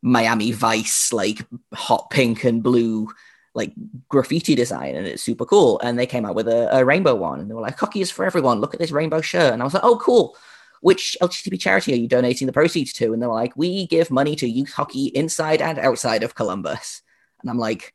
Miami 0.01 0.51
Vice, 0.51 1.13
like 1.13 1.45
hot 1.73 2.10
pink 2.10 2.43
and 2.43 2.63
blue 2.63 3.08
like 3.53 3.73
graffiti 4.07 4.55
design 4.55 4.95
and 4.95 5.05
it's 5.05 5.23
super 5.23 5.45
cool. 5.45 5.79
And 5.83 5.99
they 5.99 6.05
came 6.05 6.25
out 6.25 6.35
with 6.35 6.47
a, 6.47 6.77
a, 6.77 6.85
rainbow 6.85 7.15
one 7.15 7.39
and 7.39 7.49
they 7.49 7.53
were 7.53 7.61
like, 7.61 7.77
hockey 7.77 8.01
is 8.01 8.11
for 8.11 8.25
everyone. 8.25 8.61
Look 8.61 8.73
at 8.73 8.79
this 8.79 8.91
rainbow 8.91 9.21
shirt. 9.21 9.53
And 9.53 9.61
I 9.61 9.65
was 9.65 9.73
like, 9.73 9.83
oh, 9.83 9.97
cool. 9.97 10.37
Which 10.81 11.17
LGBT 11.21 11.59
charity 11.59 11.93
are 11.93 11.97
you 11.97 12.07
donating 12.07 12.47
the 12.47 12.53
proceeds 12.53 12.93
to? 12.93 13.13
And 13.13 13.21
they're 13.21 13.29
like, 13.29 13.55
we 13.55 13.87
give 13.87 14.09
money 14.09 14.35
to 14.37 14.47
youth 14.47 14.71
hockey 14.71 15.07
inside 15.07 15.61
and 15.61 15.77
outside 15.77 16.23
of 16.23 16.33
Columbus. 16.35 17.01
And 17.41 17.49
I'm 17.49 17.59
like, 17.59 17.93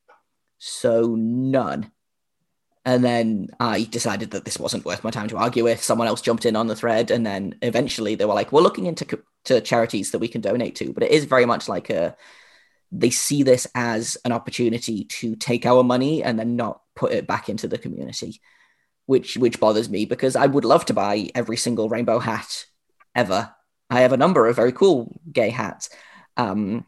so 0.58 1.16
none. 1.16 1.90
And 2.84 3.04
then 3.04 3.48
I 3.58 3.82
decided 3.82 4.30
that 4.30 4.44
this 4.44 4.60
wasn't 4.60 4.84
worth 4.84 5.02
my 5.02 5.10
time 5.10 5.28
to 5.28 5.38
argue 5.38 5.64
with. 5.64 5.82
Someone 5.82 6.06
else 6.06 6.20
jumped 6.20 6.46
in 6.46 6.54
on 6.54 6.68
the 6.68 6.76
thread. 6.76 7.10
And 7.10 7.26
then 7.26 7.56
eventually 7.62 8.14
they 8.14 8.24
were 8.24 8.34
like, 8.34 8.52
we're 8.52 8.60
looking 8.60 8.86
into 8.86 9.20
to 9.46 9.60
charities 9.60 10.12
that 10.12 10.20
we 10.20 10.28
can 10.28 10.40
donate 10.40 10.76
to. 10.76 10.92
But 10.92 11.02
it 11.02 11.10
is 11.10 11.24
very 11.24 11.46
much 11.46 11.68
like 11.68 11.90
a, 11.90 12.16
they 12.92 13.10
see 13.10 13.42
this 13.42 13.66
as 13.74 14.16
an 14.24 14.32
opportunity 14.32 15.04
to 15.04 15.36
take 15.36 15.66
our 15.66 15.82
money 15.82 16.22
and 16.22 16.38
then 16.38 16.56
not 16.56 16.80
put 16.94 17.12
it 17.12 17.26
back 17.26 17.48
into 17.48 17.68
the 17.68 17.78
community 17.78 18.40
which 19.06 19.36
which 19.36 19.60
bothers 19.60 19.88
me 19.88 20.04
because 20.04 20.36
i 20.36 20.46
would 20.46 20.64
love 20.64 20.84
to 20.84 20.94
buy 20.94 21.28
every 21.34 21.56
single 21.56 21.88
rainbow 21.88 22.18
hat 22.18 22.66
ever. 23.14 23.52
I 23.88 24.00
have 24.00 24.12
a 24.12 24.18
number 24.18 24.46
of 24.46 24.56
very 24.56 24.72
cool 24.72 25.20
gay 25.32 25.50
hats 25.50 25.88
um, 26.36 26.84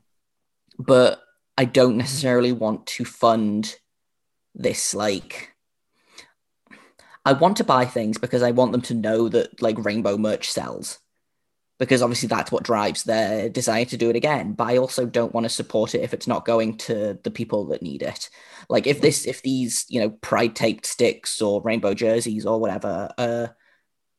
but 0.78 1.20
i 1.56 1.64
don't 1.64 1.96
necessarily 1.96 2.52
want 2.52 2.86
to 2.86 3.04
fund 3.04 3.76
this 4.54 4.94
like 4.94 5.54
i 7.24 7.32
want 7.32 7.56
to 7.58 7.64
buy 7.64 7.84
things 7.84 8.18
because 8.18 8.42
i 8.42 8.50
want 8.50 8.72
them 8.72 8.82
to 8.82 8.94
know 8.94 9.28
that 9.28 9.62
like 9.62 9.84
rainbow 9.84 10.16
merch 10.16 10.50
sells 10.50 10.98
because 11.78 12.02
obviously 12.02 12.26
that's 12.26 12.50
what 12.50 12.64
drives 12.64 13.04
their 13.04 13.48
desire 13.48 13.84
to 13.84 13.96
do 13.96 14.10
it 14.10 14.16
again. 14.16 14.52
But 14.52 14.68
I 14.68 14.78
also 14.78 15.06
don't 15.06 15.32
want 15.32 15.44
to 15.44 15.50
support 15.50 15.94
it 15.94 16.02
if 16.02 16.12
it's 16.12 16.26
not 16.26 16.44
going 16.44 16.76
to 16.78 17.18
the 17.22 17.30
people 17.30 17.66
that 17.66 17.82
need 17.82 18.02
it. 18.02 18.28
Like 18.68 18.86
if 18.86 19.00
this, 19.00 19.26
if 19.26 19.42
these, 19.42 19.86
you 19.88 20.00
know, 20.00 20.10
pride 20.10 20.56
taped 20.56 20.86
sticks 20.86 21.40
or 21.40 21.62
rainbow 21.62 21.94
jerseys 21.94 22.44
or 22.44 22.60
whatever 22.60 23.10
are 23.16 23.56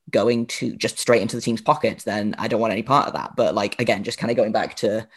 going 0.09 0.47
to 0.47 0.75
just 0.75 0.97
straight 0.97 1.21
into 1.21 1.35
the 1.35 1.41
team's 1.41 1.61
pockets, 1.61 2.05
then 2.05 2.33
I 2.37 2.47
don't 2.47 2.61
want 2.61 2.73
any 2.73 2.83
part 2.83 3.07
of 3.07 3.13
that. 3.13 3.35
But 3.35 3.53
like 3.53 3.79
again, 3.79 4.03
just 4.03 4.17
kind 4.17 4.31
of 4.31 4.37
going 4.37 4.53
back 4.53 4.77
to 4.77 5.07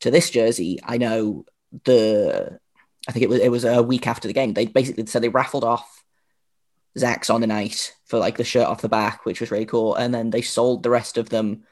to 0.00 0.10
this 0.10 0.30
jersey, 0.30 0.80
I 0.82 0.98
know 0.98 1.44
the 1.84 2.58
I 3.08 3.12
think 3.12 3.22
it 3.22 3.28
was 3.28 3.40
it 3.40 3.50
was 3.50 3.64
a 3.64 3.82
week 3.82 4.08
after 4.08 4.26
the 4.26 4.34
game. 4.34 4.54
They 4.54 4.66
basically 4.66 5.06
said 5.06 5.22
they 5.22 5.28
raffled 5.28 5.64
off 5.64 6.02
Zach's 6.98 7.30
on 7.30 7.40
the 7.40 7.46
night 7.46 7.94
for 8.06 8.18
like 8.18 8.36
the 8.36 8.44
shirt 8.44 8.66
off 8.66 8.82
the 8.82 8.88
back, 8.88 9.24
which 9.24 9.40
was 9.40 9.52
really 9.52 9.66
cool. 9.66 9.94
And 9.94 10.12
then 10.12 10.30
they 10.30 10.42
sold 10.42 10.82
the 10.82 10.90
rest 10.90 11.16
of 11.16 11.28
them 11.28 11.64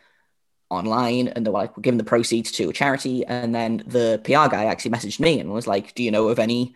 online 0.70 1.28
and 1.28 1.44
they 1.44 1.50
were 1.50 1.58
like, 1.58 1.76
we're 1.76 1.82
giving 1.82 1.98
the 1.98 2.04
proceeds 2.04 2.52
to 2.52 2.70
a 2.70 2.72
charity. 2.72 3.24
And 3.26 3.54
then 3.54 3.82
the 3.86 4.20
PR 4.24 4.48
guy 4.48 4.64
actually 4.64 4.92
messaged 4.92 5.20
me 5.20 5.40
and 5.40 5.52
was 5.52 5.66
like, 5.66 5.94
Do 5.94 6.02
you 6.02 6.10
know 6.10 6.28
of 6.28 6.38
any 6.38 6.74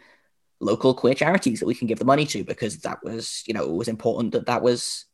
local 0.60 0.94
queer 0.94 1.14
charities 1.14 1.60
that 1.60 1.66
we 1.66 1.74
can 1.74 1.86
give 1.86 1.98
the 1.98 2.04
money 2.04 2.26
to? 2.26 2.44
Because 2.44 2.78
that 2.78 3.02
was, 3.02 3.42
you 3.46 3.54
know, 3.54 3.64
it 3.64 3.74
was 3.74 3.88
important 3.88 4.32
that 4.32 4.46
that 4.46 4.62
was 4.62 5.06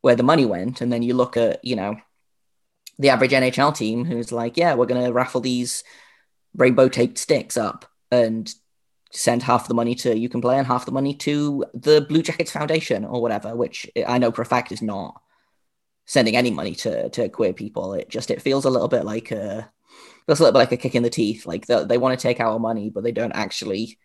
where 0.00 0.16
the 0.16 0.22
money 0.22 0.46
went. 0.46 0.80
And 0.80 0.92
then 0.92 1.02
you 1.02 1.14
look 1.14 1.36
at, 1.36 1.64
you 1.64 1.76
know, 1.76 1.96
the 2.98 3.10
average 3.10 3.32
NHL 3.32 3.76
team 3.76 4.04
who's 4.04 4.32
like, 4.32 4.56
Yeah, 4.56 4.74
we're 4.74 4.86
gonna 4.86 5.12
raffle 5.12 5.40
these 5.40 5.84
rainbow 6.54 6.88
taped 6.88 7.18
sticks 7.18 7.56
up 7.56 7.84
and 8.10 8.52
send 9.10 9.42
half 9.42 9.68
the 9.68 9.74
money 9.74 9.94
to 9.94 10.18
you 10.18 10.28
can 10.28 10.40
play 10.40 10.56
and 10.56 10.66
half 10.66 10.86
the 10.86 10.92
money 10.92 11.14
to 11.14 11.64
the 11.74 12.00
Blue 12.00 12.22
Jackets 12.22 12.50
Foundation 12.50 13.04
or 13.04 13.20
whatever, 13.20 13.54
which 13.54 13.90
I 14.06 14.16
know 14.16 14.32
for 14.32 14.40
a 14.40 14.46
fact 14.46 14.72
is 14.72 14.80
not 14.80 15.20
sending 16.06 16.36
any 16.36 16.50
money 16.50 16.74
to 16.76 17.08
to 17.10 17.28
queer 17.28 17.52
people. 17.52 17.94
It 17.94 18.08
just 18.08 18.30
it 18.30 18.42
feels 18.42 18.64
a 18.64 18.70
little 18.70 18.88
bit 18.88 19.04
like 19.04 19.30
a 19.30 19.70
feels 20.26 20.40
a 20.40 20.42
little 20.42 20.52
bit 20.52 20.60
like 20.60 20.72
a 20.72 20.76
kick 20.76 20.94
in 20.94 21.02
the 21.02 21.10
teeth. 21.10 21.46
Like 21.46 21.66
they, 21.66 21.84
they 21.84 21.98
want 21.98 22.18
to 22.18 22.22
take 22.22 22.40
our 22.40 22.58
money, 22.58 22.90
but 22.90 23.02
they 23.02 23.12
don't 23.12 23.32
actually 23.32 23.98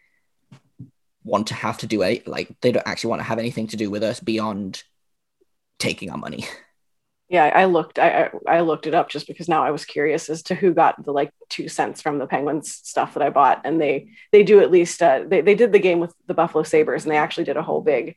want 1.23 1.47
to 1.47 1.53
have 1.53 1.77
to 1.79 1.88
do 1.88 2.01
it. 2.01 2.27
Like 2.27 2.49
they 2.62 2.71
don't 2.71 2.88
actually 2.88 3.10
want 3.10 3.19
to 3.21 3.27
have 3.27 3.39
anything 3.39 3.67
to 3.67 3.77
do 3.77 3.89
with 3.89 4.03
us 4.03 4.19
beyond 4.19 4.83
taking 5.79 6.10
our 6.10 6.17
money. 6.17 6.45
yeah 7.29 7.51
i 7.53 7.65
looked 7.65 7.99
I, 7.99 8.29
I 8.47 8.62
looked 8.62 8.88
it 8.88 8.93
up 8.93 9.10
just 9.10 9.27
because 9.27 9.49
now 9.49 9.63
i 9.63 9.71
was 9.71 9.86
curious 9.86 10.29
as 10.29 10.43
to 10.43 10.55
who 10.55 10.73
got 10.73 11.03
the 11.03 11.12
like 11.12 11.31
two 11.49 11.67
cents 11.67 12.01
from 12.01 12.19
the 12.19 12.27
penguins 12.27 12.71
stuff 12.71 13.13
that 13.13 13.23
i 13.23 13.29
bought 13.29 13.62
and 13.65 13.81
they 13.81 14.10
they 14.31 14.43
do 14.43 14.62
at 14.62 14.71
least 14.71 15.01
uh, 15.01 15.23
they, 15.27 15.41
they 15.41 15.55
did 15.55 15.71
the 15.71 15.79
game 15.79 15.99
with 15.99 16.13
the 16.27 16.33
buffalo 16.33 16.63
sabres 16.63 17.03
and 17.03 17.12
they 17.12 17.17
actually 17.17 17.43
did 17.43 17.57
a 17.57 17.62
whole 17.62 17.81
big 17.81 18.15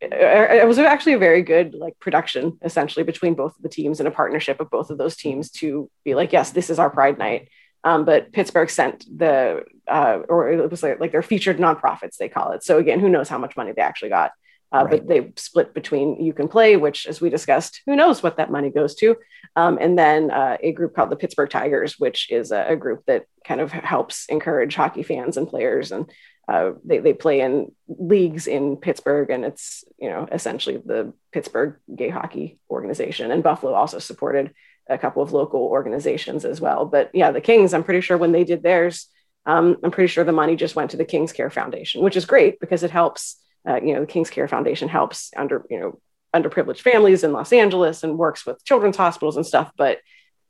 it 0.00 0.66
was 0.66 0.78
actually 0.78 1.14
a 1.14 1.18
very 1.18 1.42
good 1.42 1.74
like 1.74 1.98
production 1.98 2.58
essentially 2.62 3.02
between 3.02 3.34
both 3.34 3.56
of 3.56 3.62
the 3.62 3.68
teams 3.68 3.98
and 3.98 4.06
a 4.06 4.12
partnership 4.12 4.60
of 4.60 4.70
both 4.70 4.90
of 4.90 4.98
those 4.98 5.16
teams 5.16 5.50
to 5.50 5.90
be 6.04 6.14
like 6.14 6.32
yes 6.32 6.52
this 6.52 6.70
is 6.70 6.78
our 6.78 6.90
pride 6.90 7.18
night 7.18 7.48
um, 7.84 8.04
but 8.04 8.32
pittsburgh 8.32 8.70
sent 8.70 9.04
the 9.16 9.64
uh, 9.88 10.20
or 10.28 10.52
it 10.52 10.70
was 10.70 10.82
like, 10.82 11.00
like 11.00 11.12
their 11.12 11.22
featured 11.22 11.58
nonprofits 11.58 12.16
they 12.16 12.28
call 12.28 12.52
it 12.52 12.62
so 12.62 12.78
again 12.78 13.00
who 13.00 13.08
knows 13.08 13.28
how 13.28 13.38
much 13.38 13.56
money 13.56 13.72
they 13.72 13.82
actually 13.82 14.08
got 14.08 14.30
uh, 14.70 14.84
right. 14.84 14.90
But 14.90 15.08
they 15.08 15.32
split 15.36 15.72
between 15.72 16.22
You 16.22 16.34
Can 16.34 16.48
Play, 16.48 16.76
which, 16.76 17.06
as 17.06 17.20
we 17.20 17.30
discussed, 17.30 17.80
who 17.86 17.96
knows 17.96 18.22
what 18.22 18.36
that 18.36 18.50
money 18.50 18.68
goes 18.68 18.94
to, 18.96 19.16
um, 19.56 19.78
and 19.80 19.98
then 19.98 20.30
uh, 20.30 20.58
a 20.62 20.72
group 20.72 20.94
called 20.94 21.10
the 21.10 21.16
Pittsburgh 21.16 21.48
Tigers, 21.48 21.98
which 21.98 22.30
is 22.30 22.52
a, 22.52 22.66
a, 22.68 22.76
group 22.76 23.02
that 23.06 23.24
kind 23.44 23.62
of 23.62 23.72
helps 23.72 24.26
encourage 24.26 24.74
hockey 24.74 25.02
fans 25.02 25.38
and 25.38 25.48
players. 25.48 25.90
And 25.90 26.10
uh, 26.48 26.72
they, 26.84 26.98
they 26.98 27.12
play 27.12 27.40
in 27.40 27.72
leagues 27.86 28.46
in 28.46 28.76
Pittsburgh, 28.76 29.30
and 29.30 29.44
it's 29.44 29.84
you 29.98 30.08
know 30.08 30.28
essentially 30.32 30.78
the 30.78 31.12
Pittsburgh 31.32 31.76
Gay 31.94 32.08
Hockey 32.08 32.58
Organization. 32.70 33.30
And 33.30 33.42
Buffalo 33.42 33.74
also 33.74 33.98
supported 33.98 34.54
a 34.88 34.98
couple 34.98 35.22
of 35.22 35.32
local 35.32 35.60
organizations 35.60 36.44
as 36.44 36.60
well. 36.60 36.86
But 36.86 37.10
yeah, 37.12 37.30
the 37.30 37.42
Kings, 37.42 37.74
I'm 37.74 37.84
pretty 37.84 38.00
sure 38.00 38.16
when 38.16 38.32
they 38.32 38.44
did 38.44 38.62
theirs, 38.62 39.08
um, 39.44 39.76
I'm 39.82 39.90
pretty 39.90 40.08
sure 40.08 40.24
the 40.24 40.32
money 40.32 40.56
just 40.56 40.76
went 40.76 40.92
to 40.92 40.96
the 40.96 41.04
Kings 41.04 41.32
Care 41.32 41.50
Foundation, 41.50 42.02
which 42.02 42.16
is 42.16 42.24
great 42.24 42.58
because 42.58 42.82
it 42.82 42.90
helps 42.90 43.36
uh, 43.68 43.80
you 43.82 43.94
know, 43.94 44.00
the 44.00 44.06
King's 44.06 44.30
Care 44.30 44.48
Foundation 44.48 44.88
helps 44.88 45.30
under, 45.36 45.64
you 45.68 45.78
know, 45.78 46.00
underprivileged 46.34 46.80
families 46.80 47.24
in 47.24 47.32
Los 47.32 47.52
Angeles 47.52 48.02
and 48.02 48.18
works 48.18 48.46
with 48.46 48.64
children's 48.64 48.96
hospitals 48.96 49.36
and 49.36 49.46
stuff. 49.46 49.70
But 49.76 49.98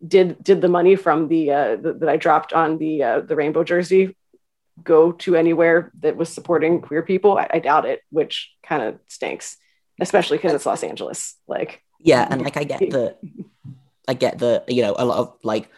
did 0.06 0.42
did 0.42 0.60
the 0.60 0.68
money 0.68 0.94
from 0.94 1.28
the, 1.28 1.50
uh, 1.50 1.76
the 1.76 1.92
that 1.94 2.08
I 2.08 2.16
dropped 2.16 2.52
on 2.52 2.78
the 2.78 3.02
uh, 3.02 3.20
the 3.20 3.36
rainbow 3.36 3.64
jersey 3.64 4.16
go 4.84 5.12
to 5.12 5.36
anywhere 5.36 5.92
that 6.00 6.16
was 6.16 6.28
supporting 6.28 6.80
queer 6.80 7.02
people? 7.02 7.38
I, 7.38 7.48
I 7.54 7.58
doubt 7.58 7.86
it, 7.86 8.02
which 8.10 8.50
kind 8.62 8.82
of 8.82 8.98
stinks, 9.08 9.56
especially 10.00 10.38
because 10.38 10.52
it's 10.52 10.66
Los 10.66 10.82
Angeles. 10.82 11.36
Like, 11.46 11.82
yeah, 12.00 12.26
and 12.30 12.42
like 12.42 12.56
I 12.56 12.64
get 12.64 12.90
the, 12.90 13.16
I 14.06 14.14
get 14.14 14.38
the, 14.38 14.64
you 14.68 14.82
know, 14.82 14.94
a 14.98 15.04
lot 15.04 15.18
of 15.18 15.36
like, 15.42 15.70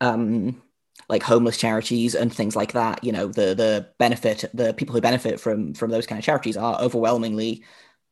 um, 0.00 0.62
like 1.08 1.22
homeless 1.22 1.56
charities 1.56 2.14
and 2.14 2.32
things 2.32 2.56
like 2.56 2.72
that 2.72 3.02
you 3.04 3.12
know 3.12 3.26
the 3.26 3.54
the 3.54 3.86
benefit 3.98 4.44
the 4.54 4.72
people 4.74 4.94
who 4.94 5.00
benefit 5.00 5.38
from 5.38 5.74
from 5.74 5.90
those 5.90 6.06
kind 6.06 6.18
of 6.18 6.24
charities 6.24 6.56
are 6.56 6.80
overwhelmingly 6.80 7.62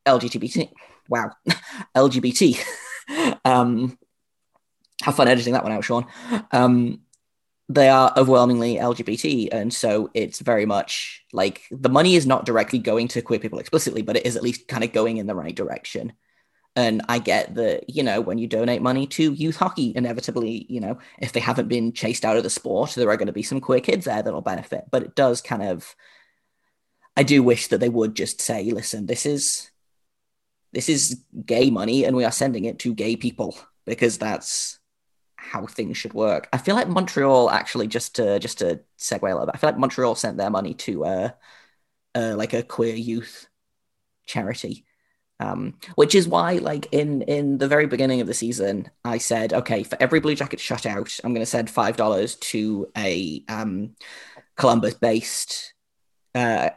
lgbt 0.05 0.69
wow 1.09 1.31
lgbt 1.95 2.63
um 3.45 3.97
have 5.01 5.15
fun 5.15 5.27
editing 5.27 5.53
that 5.53 5.63
one 5.63 5.71
out 5.71 5.83
sean 5.83 6.05
um 6.51 6.99
they 7.69 7.89
are 7.89 8.11
overwhelmingly 8.17 8.75
lgbt 8.75 9.49
and 9.51 9.73
so 9.73 10.09
it's 10.13 10.39
very 10.39 10.65
much 10.65 11.23
like 11.31 11.61
the 11.71 11.89
money 11.89 12.15
is 12.15 12.25
not 12.25 12.45
directly 12.45 12.77
going 12.77 13.07
to 13.07 13.21
queer 13.21 13.39
people 13.39 13.59
explicitly 13.59 14.01
but 14.01 14.17
it 14.17 14.25
is 14.25 14.35
at 14.35 14.43
least 14.43 14.67
kind 14.67 14.83
of 14.83 14.91
going 14.91 15.17
in 15.17 15.27
the 15.27 15.35
right 15.35 15.55
direction 15.55 16.13
and 16.75 17.03
I 17.07 17.19
get 17.19 17.53
that, 17.55 17.87
you 17.89 18.01
know, 18.01 18.19
when 18.19 18.39
you 18.39 18.47
donate 18.47 18.81
money 18.81 19.05
to 19.07 19.33
youth 19.33 19.57
hockey, 19.57 19.93
inevitably, 19.95 20.65
you 20.69 20.79
know, 20.79 20.97
if 21.19 21.31
they 21.31 21.39
haven't 21.39 21.67
been 21.67 21.93
chased 21.93 22.25
out 22.25 22.37
of 22.37 22.43
the 22.43 22.49
sport, 22.49 22.91
there 22.91 23.09
are 23.09 23.17
going 23.17 23.27
to 23.27 23.33
be 23.33 23.43
some 23.43 23.61
queer 23.61 23.79
kids 23.79 24.05
there 24.05 24.23
that'll 24.23 24.41
benefit. 24.41 24.85
But 24.89 25.03
it 25.03 25.15
does 25.15 25.39
kind 25.39 25.61
of, 25.61 25.95
I 27.15 27.21
do 27.21 27.43
wish 27.43 27.67
that 27.67 27.79
they 27.79 27.89
would 27.89 28.15
just 28.15 28.41
say, 28.41 28.71
listen, 28.71 29.05
this 29.05 29.27
is, 29.27 29.69
this 30.71 30.89
is 30.89 31.23
gay 31.45 31.69
money 31.69 32.05
and 32.05 32.15
we 32.15 32.25
are 32.25 32.31
sending 32.31 32.65
it 32.65 32.79
to 32.79 32.95
gay 32.95 33.15
people 33.15 33.55
because 33.85 34.17
that's 34.17 34.79
how 35.51 35.65
things 35.65 35.97
should 35.97 36.13
work. 36.13 36.47
I 36.53 36.57
feel 36.57 36.75
like 36.75 36.87
Montreal 36.87 37.49
actually, 37.49 37.87
just 37.87 38.15
to, 38.15 38.39
just 38.39 38.59
to 38.59 38.79
segue 38.97 39.21
a 39.21 39.25
little 39.25 39.45
bit, 39.45 39.55
I 39.55 39.57
feel 39.57 39.69
like 39.69 39.79
Montreal 39.79 40.15
sent 40.15 40.37
their 40.37 40.49
money 40.49 40.73
to, 40.75 41.05
uh, 41.05 41.29
uh 42.15 42.35
like 42.35 42.53
a 42.53 42.63
queer 42.63 42.95
youth 42.95 43.47
charity 44.25 44.85
um, 45.43 45.75
which 45.95 46.15
is 46.15 46.27
why, 46.27 46.53
like 46.53 46.87
in 46.91 47.23
in 47.23 47.57
the 47.57 47.67
very 47.67 47.87
beginning 47.87 48.21
of 48.21 48.27
the 48.27 48.33
season, 48.33 48.89
I 49.03 49.17
said, 49.17 49.53
okay, 49.53 49.83
for 49.83 49.97
every 49.99 50.19
Blue 50.19 50.35
Jacket 50.35 50.59
shutout, 50.59 51.19
I'm 51.23 51.33
going 51.33 51.45
to 51.45 51.49
send 51.49 51.69
five 51.69 51.97
dollars 51.97 52.35
to 52.35 52.89
a 52.95 53.43
um, 53.49 53.95
Columbus-based 54.55 55.73
uh, 56.35 56.69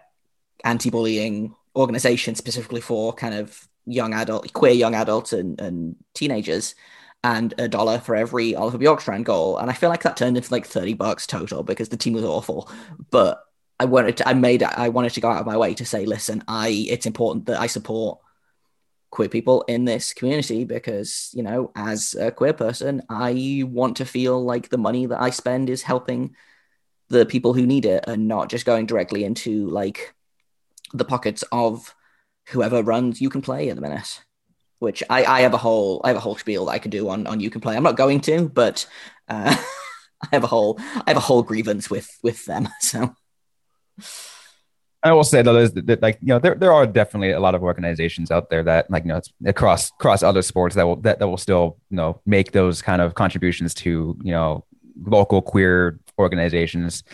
anti-bullying 0.64 1.54
organization, 1.76 2.34
specifically 2.34 2.80
for 2.80 3.12
kind 3.12 3.34
of 3.34 3.68
young 3.84 4.14
adult, 4.14 4.52
queer 4.52 4.72
young 4.72 4.94
adults 4.94 5.32
and, 5.32 5.60
and 5.60 5.96
teenagers, 6.14 6.74
and 7.26 7.52
a 7.58 7.68
dollar 7.68 7.98
for 7.98 8.14
every 8.14 8.54
Oliver 8.54 8.78
Bjorkstrand 8.78 9.24
goal. 9.24 9.58
And 9.58 9.68
I 9.68 9.74
feel 9.74 9.90
like 9.90 10.04
that 10.04 10.16
turned 10.16 10.36
into 10.36 10.52
like 10.52 10.66
thirty 10.66 10.94
bucks 10.94 11.26
total 11.26 11.62
because 11.62 11.88
the 11.88 11.96
team 11.96 12.14
was 12.14 12.24
awful, 12.24 12.70
but. 13.10 13.42
I 13.78 13.84
wanted 13.84 14.16
to, 14.16 14.26
I 14.26 14.32
made 14.32 14.62
I 14.62 14.88
wanted 14.88 15.12
to 15.12 15.20
go 15.20 15.28
out 15.28 15.40
of 15.40 15.46
my 15.46 15.58
way 15.58 15.74
to 15.74 15.84
say, 15.84 16.06
listen, 16.06 16.42
I 16.48 16.86
it's 16.88 17.04
important 17.04 17.44
that 17.44 17.60
I 17.60 17.66
support 17.66 18.20
queer 19.10 19.28
people 19.28 19.62
in 19.62 19.84
this 19.84 20.12
community 20.12 20.64
because 20.64 21.30
you 21.32 21.42
know 21.42 21.70
as 21.74 22.14
a 22.14 22.30
queer 22.30 22.52
person 22.52 23.02
i 23.08 23.62
want 23.64 23.96
to 23.96 24.04
feel 24.04 24.44
like 24.44 24.68
the 24.68 24.78
money 24.78 25.06
that 25.06 25.22
i 25.22 25.30
spend 25.30 25.70
is 25.70 25.82
helping 25.82 26.34
the 27.08 27.24
people 27.24 27.54
who 27.54 27.66
need 27.66 27.84
it 27.84 28.04
and 28.06 28.26
not 28.26 28.50
just 28.50 28.66
going 28.66 28.84
directly 28.84 29.24
into 29.24 29.68
like 29.68 30.14
the 30.92 31.04
pockets 31.04 31.44
of 31.52 31.94
whoever 32.48 32.82
runs 32.82 33.20
you 33.20 33.30
can 33.30 33.42
play 33.42 33.70
at 33.70 33.76
the 33.76 33.82
minute 33.82 34.22
which 34.78 35.02
i 35.10 35.24
i 35.24 35.40
have 35.40 35.54
a 35.54 35.58
whole 35.58 36.00
i 36.04 36.08
have 36.08 36.16
a 36.16 36.20
whole 36.20 36.36
spiel 36.36 36.66
that 36.66 36.72
i 36.72 36.78
could 36.78 36.90
do 36.90 37.08
on 37.08 37.26
on 37.26 37.40
you 37.40 37.50
can 37.50 37.60
play 37.60 37.76
i'm 37.76 37.82
not 37.82 37.96
going 37.96 38.20
to 38.20 38.48
but 38.48 38.86
uh 39.28 39.56
i 40.22 40.28
have 40.32 40.44
a 40.44 40.48
whole 40.48 40.78
i 40.78 41.04
have 41.08 41.16
a 41.16 41.20
whole 41.20 41.42
grievance 41.42 41.90
with 41.90 42.08
with 42.22 42.44
them 42.46 42.68
so 42.80 43.14
I 45.02 45.12
will 45.12 45.24
say 45.24 45.40
though, 45.40 45.68
that 45.68 46.02
like 46.02 46.18
you 46.20 46.28
know, 46.28 46.40
there, 46.40 46.56
there 46.56 46.72
are 46.72 46.84
definitely 46.84 47.30
a 47.30 47.38
lot 47.38 47.54
of 47.54 47.62
organizations 47.62 48.32
out 48.32 48.50
there 48.50 48.64
that 48.64 48.90
like 48.90 49.04
you 49.04 49.10
know, 49.10 49.20
across 49.44 49.90
across 49.90 50.24
other 50.24 50.42
sports 50.42 50.74
that 50.74 50.84
will 50.84 50.96
that, 50.96 51.20
that 51.20 51.28
will 51.28 51.36
still 51.36 51.78
you 51.90 51.96
know 51.96 52.20
make 52.26 52.50
those 52.50 52.82
kind 52.82 53.00
of 53.00 53.14
contributions 53.14 53.72
to 53.74 54.18
you 54.20 54.32
know 54.32 54.64
local 55.04 55.42
queer 55.42 56.00
organizations. 56.18 57.04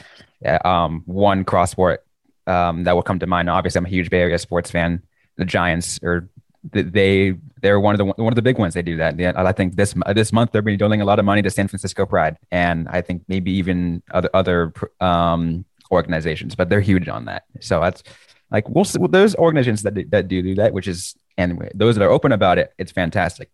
Um, 0.64 1.02
one 1.04 1.44
cross 1.44 1.70
sport 1.70 2.04
um, 2.46 2.84
that 2.84 2.94
will 2.94 3.02
come 3.02 3.18
to 3.18 3.26
mind. 3.26 3.50
Obviously, 3.50 3.78
I'm 3.78 3.86
a 3.86 3.90
huge 3.90 4.08
Bay 4.08 4.20
Area 4.20 4.38
sports 4.38 4.70
fan. 4.70 5.02
The 5.36 5.44
Giants 5.44 6.00
are 6.02 6.28
they 6.70 7.34
they're 7.60 7.80
one 7.80 7.94
of 7.94 7.98
the 7.98 8.04
one 8.04 8.32
of 8.32 8.36
the 8.36 8.42
big 8.42 8.58
ones. 8.58 8.74
They 8.74 8.82
do 8.82 8.96
that. 8.96 9.18
I 9.36 9.52
think 9.52 9.76
this 9.76 9.94
this 10.14 10.32
month 10.32 10.52
they're 10.52 10.62
been 10.62 10.78
donating 10.78 11.00
a 11.00 11.04
lot 11.04 11.18
of 11.18 11.24
money 11.24 11.42
to 11.42 11.50
San 11.50 11.68
Francisco 11.68 12.06
Pride, 12.06 12.36
and 12.50 12.88
I 12.88 13.00
think 13.00 13.22
maybe 13.28 13.50
even 13.52 14.02
other 14.12 14.30
other 14.32 14.72
um, 15.00 15.64
organizations, 15.90 16.54
but 16.54 16.68
they're 16.68 16.80
huge 16.80 17.08
on 17.08 17.24
that. 17.24 17.44
So 17.60 17.80
that's 17.80 18.02
like 18.50 18.68
we'll 18.68 18.84
see 18.84 18.98
those 19.10 19.34
organizations 19.36 19.82
that 19.82 20.10
that 20.10 20.28
do 20.28 20.42
do 20.42 20.54
that, 20.56 20.72
which 20.72 20.86
is 20.86 21.16
and 21.36 21.70
those 21.74 21.96
that 21.96 22.04
are 22.04 22.10
open 22.10 22.32
about 22.32 22.58
it, 22.58 22.72
it's 22.78 22.92
fantastic. 22.92 23.50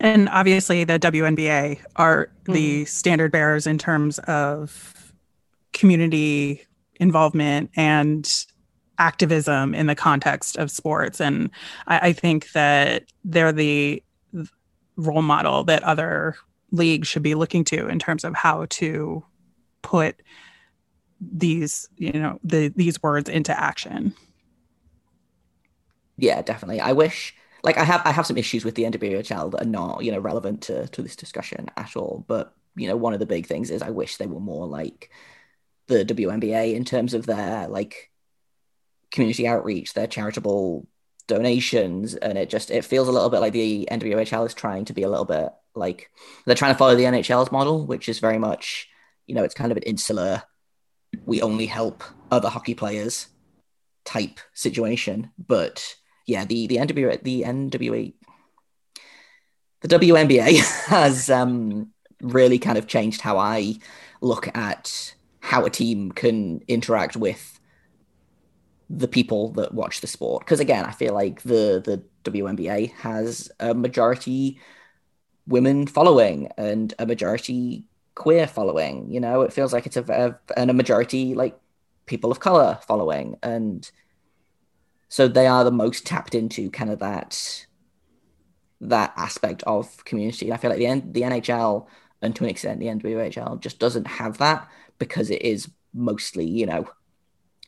And 0.00 0.28
obviously, 0.28 0.84
the 0.84 0.98
WNBA 0.98 1.80
are 1.96 2.26
mm-hmm. 2.26 2.52
the 2.52 2.84
standard 2.86 3.30
bearers 3.30 3.66
in 3.66 3.78
terms 3.78 4.18
of 4.20 5.12
community 5.72 6.64
involvement 6.96 7.70
and 7.76 8.46
activism 8.98 9.74
in 9.74 9.86
the 9.86 9.94
context 9.94 10.56
of 10.56 10.70
sports. 10.70 11.20
And 11.20 11.50
I, 11.86 12.08
I 12.08 12.12
think 12.12 12.52
that 12.52 13.04
they're 13.24 13.52
the 13.52 14.02
role 14.96 15.22
model 15.22 15.64
that 15.64 15.82
other 15.82 16.36
leagues 16.70 17.08
should 17.08 17.22
be 17.22 17.34
looking 17.34 17.64
to 17.64 17.88
in 17.88 17.98
terms 17.98 18.24
of 18.24 18.34
how 18.34 18.66
to 18.68 19.24
put 19.82 20.20
these, 21.20 21.88
you 21.96 22.12
know, 22.12 22.38
the 22.42 22.68
these 22.68 23.02
words 23.02 23.28
into 23.28 23.58
action. 23.58 24.14
Yeah, 26.16 26.42
definitely. 26.42 26.80
I 26.80 26.92
wish 26.92 27.34
like 27.62 27.78
I 27.78 27.84
have 27.84 28.02
I 28.04 28.12
have 28.12 28.26
some 28.26 28.36
issues 28.36 28.64
with 28.64 28.74
the 28.74 28.84
NWHL 28.84 29.50
that 29.52 29.62
are 29.62 29.68
not, 29.68 30.04
you 30.04 30.12
know, 30.12 30.18
relevant 30.18 30.62
to 30.62 30.86
to 30.88 31.02
this 31.02 31.16
discussion 31.16 31.70
at 31.76 31.96
all. 31.96 32.24
But, 32.28 32.54
you 32.76 32.88
know, 32.88 32.96
one 32.96 33.14
of 33.14 33.20
the 33.20 33.26
big 33.26 33.46
things 33.46 33.70
is 33.70 33.82
I 33.82 33.90
wish 33.90 34.16
they 34.16 34.26
were 34.26 34.40
more 34.40 34.66
like 34.66 35.10
the 35.86 36.04
WNBA 36.04 36.74
in 36.74 36.84
terms 36.84 37.14
of 37.14 37.26
their 37.26 37.68
like 37.68 38.10
community 39.10 39.46
outreach, 39.46 39.94
their 39.94 40.06
charitable 40.06 40.86
donations, 41.26 42.14
and 42.14 42.38
it 42.38 42.50
just 42.50 42.70
it 42.70 42.84
feels 42.84 43.08
a 43.08 43.12
little 43.12 43.30
bit 43.30 43.40
like 43.40 43.52
the 43.52 43.88
NWHL 43.90 44.46
is 44.46 44.54
trying 44.54 44.84
to 44.86 44.92
be 44.92 45.02
a 45.02 45.08
little 45.08 45.24
bit 45.24 45.50
like 45.74 46.10
they're 46.46 46.54
trying 46.54 46.74
to 46.74 46.78
follow 46.78 46.94
the 46.94 47.04
NHL's 47.04 47.52
model, 47.52 47.86
which 47.86 48.08
is 48.08 48.18
very 48.18 48.38
much 48.38 48.88
you 49.26 49.34
know 49.34 49.44
it's 49.44 49.54
kind 49.54 49.70
of 49.70 49.76
an 49.76 49.84
insular, 49.84 50.42
we 51.24 51.42
only 51.42 51.66
help 51.66 52.04
other 52.30 52.48
hockey 52.48 52.74
players 52.74 53.28
type 54.04 54.40
situation. 54.52 55.30
But 55.38 55.96
yeah, 56.26 56.44
the 56.44 56.66
the 56.66 56.76
NWA 56.76 57.22
the 57.22 57.42
NWA 57.42 58.14
the 59.80 59.98
WNBA 59.98 60.86
has 60.86 61.28
um, 61.30 61.92
really 62.22 62.58
kind 62.58 62.78
of 62.78 62.86
changed 62.86 63.20
how 63.20 63.38
I 63.38 63.76
look 64.20 64.54
at 64.56 65.14
how 65.40 65.66
a 65.66 65.70
team 65.70 66.10
can 66.10 66.62
interact 66.66 67.16
with 67.16 67.53
the 68.90 69.08
people 69.08 69.52
that 69.52 69.74
watch 69.74 70.00
the 70.00 70.06
sport. 70.06 70.44
Because 70.44 70.60
again, 70.60 70.84
I 70.84 70.92
feel 70.92 71.14
like 71.14 71.42
the 71.42 71.82
the 71.84 72.02
WNBA 72.30 72.92
has 72.94 73.50
a 73.60 73.74
majority 73.74 74.60
women 75.46 75.86
following 75.86 76.50
and 76.56 76.94
a 76.98 77.06
majority 77.06 77.84
queer 78.14 78.46
following. 78.46 79.10
You 79.10 79.20
know, 79.20 79.42
it 79.42 79.52
feels 79.52 79.72
like 79.72 79.86
it's 79.86 79.96
a, 79.96 80.04
a 80.04 80.58
and 80.58 80.70
a 80.70 80.74
majority 80.74 81.34
like 81.34 81.58
people 82.06 82.30
of 82.30 82.40
color 82.40 82.78
following, 82.86 83.36
and 83.42 83.90
so 85.08 85.28
they 85.28 85.46
are 85.46 85.64
the 85.64 85.70
most 85.70 86.06
tapped 86.06 86.34
into 86.34 86.70
kind 86.70 86.90
of 86.90 86.98
that 87.00 87.66
that 88.80 89.12
aspect 89.16 89.62
of 89.64 90.04
community. 90.04 90.52
I 90.52 90.56
feel 90.56 90.70
like 90.70 90.78
the 90.78 91.02
the 91.12 91.22
NHL 91.22 91.86
and 92.22 92.34
to 92.36 92.44
an 92.44 92.50
extent 92.50 92.80
the 92.80 92.86
NWHL 92.86 93.60
just 93.60 93.78
doesn't 93.78 94.06
have 94.06 94.38
that 94.38 94.68
because 94.98 95.30
it 95.30 95.42
is 95.42 95.70
mostly 95.92 96.46
you 96.46 96.66
know 96.66 96.88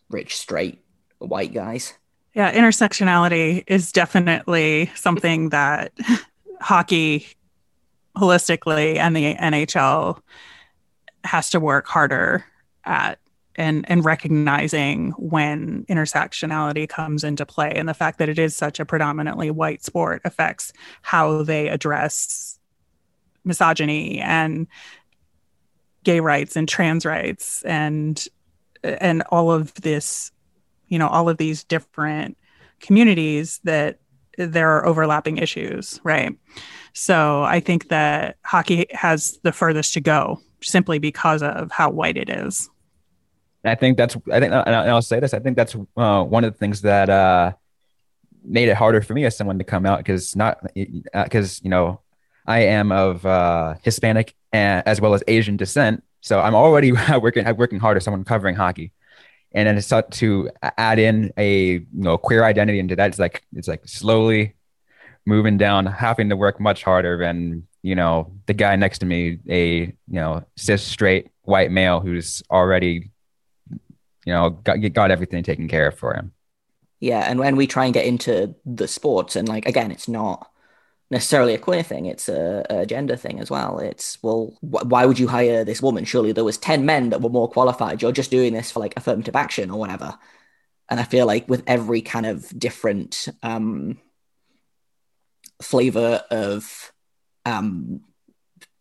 rich 0.09 0.37
straight 0.37 0.83
white 1.19 1.53
guys. 1.53 1.95
Yeah, 2.35 2.53
intersectionality 2.53 3.65
is 3.67 3.93
definitely 3.93 4.91
something 4.95 5.51
that 5.51 5.93
hockey 6.61 7.29
holistically 8.17 8.97
and 8.97 9.17
the 9.17 9.35
NHL 9.35 10.21
has 11.25 11.51
to 11.51 11.61
work 11.61 11.87
harder 11.87 12.45
at 12.85 13.19
and 13.57 13.85
and 13.89 14.05
recognizing 14.05 15.11
when 15.13 15.85
intersectionality 15.87 16.89
comes 16.89 17.25
into 17.25 17.47
play 17.47 17.73
and 17.75 17.89
the 17.89 17.95
fact 17.95 18.19
that 18.19 18.29
it 18.29 18.39
is 18.39 18.55
such 18.55 18.79
a 18.79 18.85
predominantly 18.85 19.51
white 19.51 19.83
sport 19.83 20.21
affects 20.25 20.73
how 21.03 21.43
they 21.43 21.69
address 21.69 22.59
misogyny 23.45 24.21
and 24.21 24.67
gay 26.05 26.21
rights 26.21 26.55
and 26.57 26.69
trans 26.69 27.05
rights 27.05 27.63
and 27.63 28.29
and 28.83 29.23
all 29.31 29.51
of 29.51 29.75
this 29.75 30.31
you 30.89 30.99
know 30.99 31.09
all 31.09 31.29
of 31.29 31.37
these 31.39 31.65
different 31.65 32.37
communities 32.81 33.61
that 33.65 33.99
there 34.39 34.71
are 34.77 34.87
overlapping 34.87 35.39
issues 35.39 36.01
right? 36.05 36.37
So 36.93 37.43
i 37.43 37.61
think 37.61 37.89
that 37.89 38.37
hockey 38.45 38.87
has 38.91 39.39
the 39.43 39.53
furthest 39.53 39.95
to 39.95 40.01
go 40.01 40.41
simply 40.63 40.99
because 40.99 41.43
of 41.43 41.71
how 41.71 41.91
white 41.91 42.17
it 42.17 42.29
is. 42.29 42.69
I 43.67 43.75
think 43.75 43.97
that's 43.97 44.17
i 44.31 44.39
think 44.39 44.53
and 44.53 44.75
i'll 44.75 45.03
say 45.03 45.19
this 45.21 45.35
i 45.35 45.39
think 45.39 45.57
that's 45.57 45.75
uh, 45.97 46.23
one 46.23 46.45
of 46.45 46.53
the 46.53 46.59
things 46.59 46.83
that 46.83 47.11
uh, 47.11 47.53
made 48.45 48.69
it 48.69 48.77
harder 48.77 49.03
for 49.03 49.13
me 49.13 49.25
as 49.25 49.37
someone 49.37 49.59
to 49.59 49.65
come 49.65 49.85
out 49.85 49.99
because 49.99 50.37
not 50.37 50.59
because 51.13 51.59
uh, 51.59 51.61
you 51.65 51.71
know 51.71 52.01
i 52.47 52.61
am 52.61 52.93
of 52.93 53.27
uh, 53.27 53.75
hispanic 53.83 54.35
and, 54.53 54.87
as 54.87 55.01
well 55.01 55.15
as 55.15 55.23
asian 55.27 55.57
descent. 55.57 56.03
So 56.21 56.41
i'm 56.41 56.55
already 56.55 56.93
working 57.21 57.45
working 57.57 57.81
hard 57.81 57.97
as 57.97 58.05
someone 58.05 58.25
covering 58.25 58.55
hockey 58.55 58.93
and 59.57 59.67
then 59.67 59.81
start 59.81 60.11
to 60.11 60.51
add 60.77 60.99
in 60.99 61.33
a 61.39 61.73
you 61.73 61.87
know 61.93 62.19
queer 62.19 62.45
identity 62.45 62.79
into 62.79 62.95
that. 62.95 63.09
It's 63.09 63.19
like 63.19 63.43
it's 63.55 63.67
like 63.67 63.89
slowly 63.89 64.55
moving 65.25 65.57
down 65.57 65.87
having 65.87 66.29
to 66.29 66.37
work 66.37 66.61
much 66.61 66.85
harder 66.85 67.19
than 67.19 67.67
you 67.83 67.95
know 67.95 68.31
the 68.45 68.53
guy 68.53 68.77
next 68.77 68.99
to 68.99 69.07
me 69.07 69.39
a 69.49 69.79
you 69.79 69.95
know 70.09 70.45
cis 70.57 70.83
straight 70.83 71.31
white 71.43 71.71
male 71.71 72.01
who's 72.01 72.43
already 72.51 73.11
you 73.71 74.33
know 74.33 74.51
got, 74.51 74.77
got 74.93 75.11
everything 75.11 75.43
taken 75.43 75.67
care 75.69 75.89
of 75.89 75.99
for 75.99 76.15
him. 76.15 76.33
Yeah 77.01 77.21
and 77.21 77.39
when 77.39 77.57
we 77.57 77.67
try 77.67 77.87
and 77.87 77.95
get 77.95 78.05
into 78.05 78.55
the 78.67 78.87
sports 78.87 79.37
and 79.37 79.49
like 79.49 79.67
again 79.67 79.91
it's 79.91 80.07
not 80.07 80.51
necessarily 81.11 81.55
a 81.55 81.59
queer 81.59 81.83
thing 81.83 82.07
it's 82.07 82.29
a, 82.29 82.67
a 82.69 82.87
gender 82.87 83.17
thing 83.17 83.39
as 83.41 83.51
well. 83.51 83.79
It's 83.79 84.19
well 84.23 84.55
wh- 84.61 84.87
why 84.87 85.07
would 85.07 85.19
you 85.19 85.29
hire 85.29 85.65
this 85.65 85.83
woman? 85.83 86.05
Surely 86.05 86.33
there 86.33 86.45
was 86.45 86.59
10 86.59 86.85
men 86.85 87.11
that 87.11 87.23
were 87.23 87.31
more 87.31 87.49
qualified. 87.49 88.03
You're 88.03 88.13
just 88.13 88.31
doing 88.31 88.53
this 88.53 88.71
for 88.71 88.81
like 88.81 88.95
affirmative 88.97 89.37
action 89.37 89.71
or 89.71 89.79
whatever. 89.79 90.19
And 90.89 91.01
i 91.01 91.05
feel 91.05 91.27
like 91.27 91.49
with 91.49 91.63
every 91.67 92.01
kind 92.01 92.27
of 92.27 92.57
different 92.59 93.29
um 93.43 93.99
flavor 95.63 96.23
of 96.31 96.93
um 97.45 98.01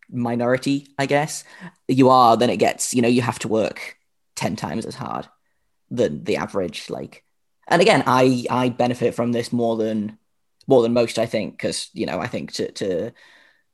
minority 0.10 0.88
i 1.00 1.06
guess 1.06 1.44
you 1.88 2.10
are 2.10 2.38
then 2.38 2.50
it 2.50 2.58
gets 2.58 2.94
you 2.94 3.02
know 3.02 3.08
you 3.08 3.22
have 3.22 3.40
to 3.40 3.48
work 3.48 3.98
10 4.36 4.56
times 4.56 4.86
as 4.86 4.96
hard 4.96 5.28
than 5.90 6.24
the 6.24 6.38
average 6.38 6.90
like 6.90 7.24
and 7.68 7.82
again 7.82 8.04
i 8.06 8.46
i 8.50 8.70
benefit 8.70 9.16
from 9.16 9.32
this 9.32 9.52
more 9.52 9.78
than 9.78 10.18
more 10.68 10.82
than 10.82 10.94
most, 10.94 11.20
I 11.20 11.26
think, 11.26 11.54
because 11.54 11.90
you 11.94 12.06
know 12.06 12.20
I 12.20 12.28
think 12.28 12.54
to, 12.54 12.72
to 12.74 13.12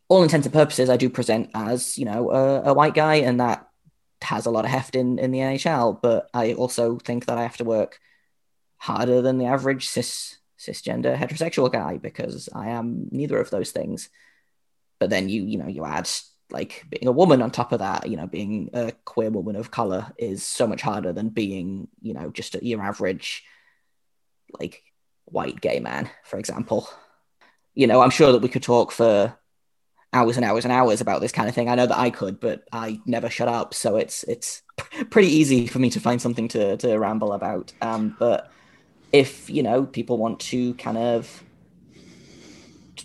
all 0.10 0.24
intents 0.24 0.46
and 0.46 0.54
purposes, 0.54 0.90
I 0.90 0.98
do 0.98 1.10
present 1.10 1.50
as 1.54 1.98
you 1.98 2.06
know 2.06 2.32
a, 2.32 2.62
a, 2.64 2.74
white 2.74 2.94
guy, 2.94 3.16
and 3.16 3.40
that 3.40 3.68
has 4.22 4.46
a 4.46 4.52
lot 4.52 4.66
of 4.66 4.72
heft 4.72 4.96
in 4.96 5.20
in 5.20 5.32
the 5.32 5.40
NHL. 5.40 6.02
But 6.02 6.30
I 6.34 6.54
also 6.54 6.98
think 6.98 7.26
that 7.26 7.38
I 7.38 7.44
have 7.44 7.58
to 7.58 7.64
work 7.64 8.00
harder 8.78 9.22
than 9.22 9.38
the 9.38 9.46
average 9.46 9.88
cis 9.88 10.38
cisgender 10.60 11.18
heterosexual 11.18 11.72
guy 11.72 11.98
because 11.98 12.48
I 12.54 12.70
am 12.70 13.08
neither 13.12 13.40
of 13.40 13.50
those 13.50 13.72
things. 13.72 14.10
But 15.00 15.10
then 15.10 15.30
you 15.30 15.44
you 15.44 15.58
know 15.58 15.68
you 15.68 15.86
add 15.86 16.10
like 16.52 16.86
being 16.90 17.08
a 17.08 17.12
woman 17.12 17.42
on 17.42 17.52
top 17.52 17.72
of 17.72 17.80
that, 17.80 18.08
you 18.08 18.18
know, 18.18 18.28
being 18.28 18.70
a 18.74 18.92
queer 19.06 19.30
woman 19.30 19.56
of 19.56 19.72
color 19.72 20.12
is 20.18 20.44
so 20.44 20.68
much 20.68 20.82
harder 20.82 21.14
than 21.14 21.30
being, 21.30 21.88
you 22.02 22.14
know, 22.14 22.30
just 22.30 22.62
your 22.62 22.82
average 22.82 23.44
like 24.60 24.84
white 25.32 25.62
gay 25.62 25.80
man, 25.80 26.10
for 26.24 26.38
example. 26.38 26.90
You 27.74 27.88
know, 27.88 28.02
I'm 28.02 28.10
sure 28.10 28.32
that 28.32 28.42
we 28.42 28.50
could 28.50 28.64
talk 28.64 28.92
for 28.92 29.38
hours 30.14 30.36
and 30.36 30.46
hours 30.46 30.66
and 30.66 30.72
hours 30.72 31.02
about 31.02 31.22
this 31.22 31.32
kind 31.32 31.48
of 31.48 31.56
thing. 31.56 31.70
I 31.70 31.76
know 31.76 31.88
that 31.88 31.98
I 31.98 32.10
could, 32.10 32.40
but 32.40 32.64
I 32.72 33.00
never 33.06 33.30
shut 33.30 33.48
up, 33.48 33.74
so 33.74 33.96
it's 33.96 34.24
it's 34.24 34.62
pretty 35.10 35.30
easy 35.30 35.68
for 35.68 35.80
me 35.80 35.90
to 35.92 36.00
find 36.00 36.22
something 36.22 36.48
to 36.50 36.78
to 36.78 36.98
ramble 36.98 37.34
about. 37.34 37.74
Um, 37.82 38.16
but 38.20 38.52
if 39.12 39.50
you 39.50 39.64
know 39.64 39.86
people 39.86 40.18
want 40.18 40.40
to 40.40 40.74
kind 40.76 40.98
of 40.98 41.44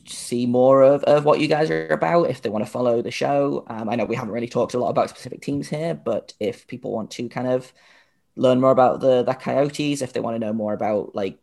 see 0.07 0.47
more 0.47 0.83
of, 0.83 1.03
of 1.05 1.25
what 1.25 1.41
you 1.41 1.49
guys 1.49 1.71
are 1.71 1.89
about 1.89 2.31
if 2.31 2.43
they 2.43 2.51
want 2.51 2.65
to 2.65 2.71
follow 2.71 3.03
the 3.03 3.11
show 3.11 3.65
um, 3.69 3.89
i 3.89 3.97
know 3.97 4.05
we 4.05 4.15
haven't 4.15 4.33
really 4.33 4.49
talked 4.49 4.75
a 4.75 4.79
lot 4.79 4.91
about 4.91 5.09
specific 5.09 5.41
teams 5.41 5.69
here 5.69 5.95
but 5.95 6.33
if 6.39 6.67
people 6.67 6.93
want 6.93 7.11
to 7.11 7.29
kind 7.29 7.49
of 7.49 7.73
learn 8.37 8.61
more 8.61 8.71
about 8.71 9.01
the 9.01 9.23
the 9.23 9.35
coyotes 9.35 10.03
if 10.03 10.13
they 10.13 10.21
want 10.21 10.35
to 10.35 10.39
know 10.39 10.53
more 10.53 10.75
about 10.75 11.15
like 11.15 11.39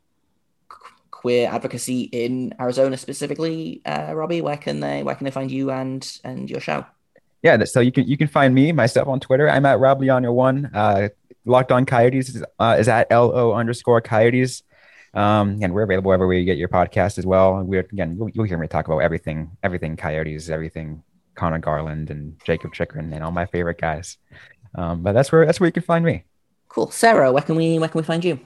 queer 1.24 1.50
advocacy 1.50 2.02
in 2.12 2.54
Arizona 2.60 2.98
specifically, 2.98 3.82
uh, 3.86 4.12
Robby, 4.14 4.42
where 4.42 4.58
can 4.58 4.82
they 4.82 5.04
where 5.04 5.16
can 5.16 5.24
they 5.24 5.32
find 5.32 5.50
you 5.50 5.72
and 5.72 6.02
and 6.26 6.50
your 6.50 6.60
show? 6.60 6.86
Yeah, 7.42 7.64
so 7.64 7.80
you 7.80 7.94
can 7.94 8.06
you 8.06 8.18
can 8.18 8.28
find 8.28 8.54
me 8.54 8.74
myself 8.74 9.08
on 9.08 9.22
Twitter. 9.22 9.50
I'm 9.50 9.66
at 9.66 9.80
Rob 9.80 10.02
Leon 10.02 10.26
one. 10.34 10.70
Uh, 10.74 11.08
Locked 11.46 11.74
on 11.74 11.86
Coyotes 11.86 12.30
is, 12.30 12.44
uh, 12.60 12.76
is 12.80 12.88
at 12.88 13.10
lo 13.12 13.54
underscore 13.54 14.02
Coyotes. 14.02 14.64
Um, 15.14 15.60
and 15.62 15.74
we're 15.74 15.84
available 15.84 16.12
everywhere 16.12 16.38
you 16.38 16.46
get 16.46 16.58
your 16.58 16.70
podcast 16.70 17.18
as 17.18 17.26
well. 17.26 17.62
We're 17.64 17.88
again, 17.96 18.16
you'll, 18.18 18.30
you'll 18.30 18.46
hear 18.46 18.58
me 18.58 18.68
talk 18.68 18.88
about 18.88 19.00
everything, 19.00 19.52
everything 19.62 19.96
Coyotes, 19.96 20.50
everything 20.50 21.04
Conor 21.36 21.60
Garland 21.60 22.10
and 22.10 22.36
Jakob 22.46 22.74
Chychrun 22.74 23.14
and 23.14 23.24
all 23.24 23.32
my 23.32 23.46
favorite 23.46 23.80
guys. 23.80 24.18
Um, 24.76 25.04
but 25.04 25.14
that's 25.14 25.32
where 25.32 25.46
that's 25.46 25.60
where 25.60 25.68
you 25.68 25.74
can 25.80 25.84
find 25.84 26.04
me. 26.04 26.26
Cool, 26.68 26.92
Sarah. 26.92 27.32
Where 27.32 27.44
can 27.44 27.56
we 27.56 27.80
where 27.80 27.90
can 27.90 28.00
we 28.00 28.06
find 28.06 28.26
you? 28.26 28.40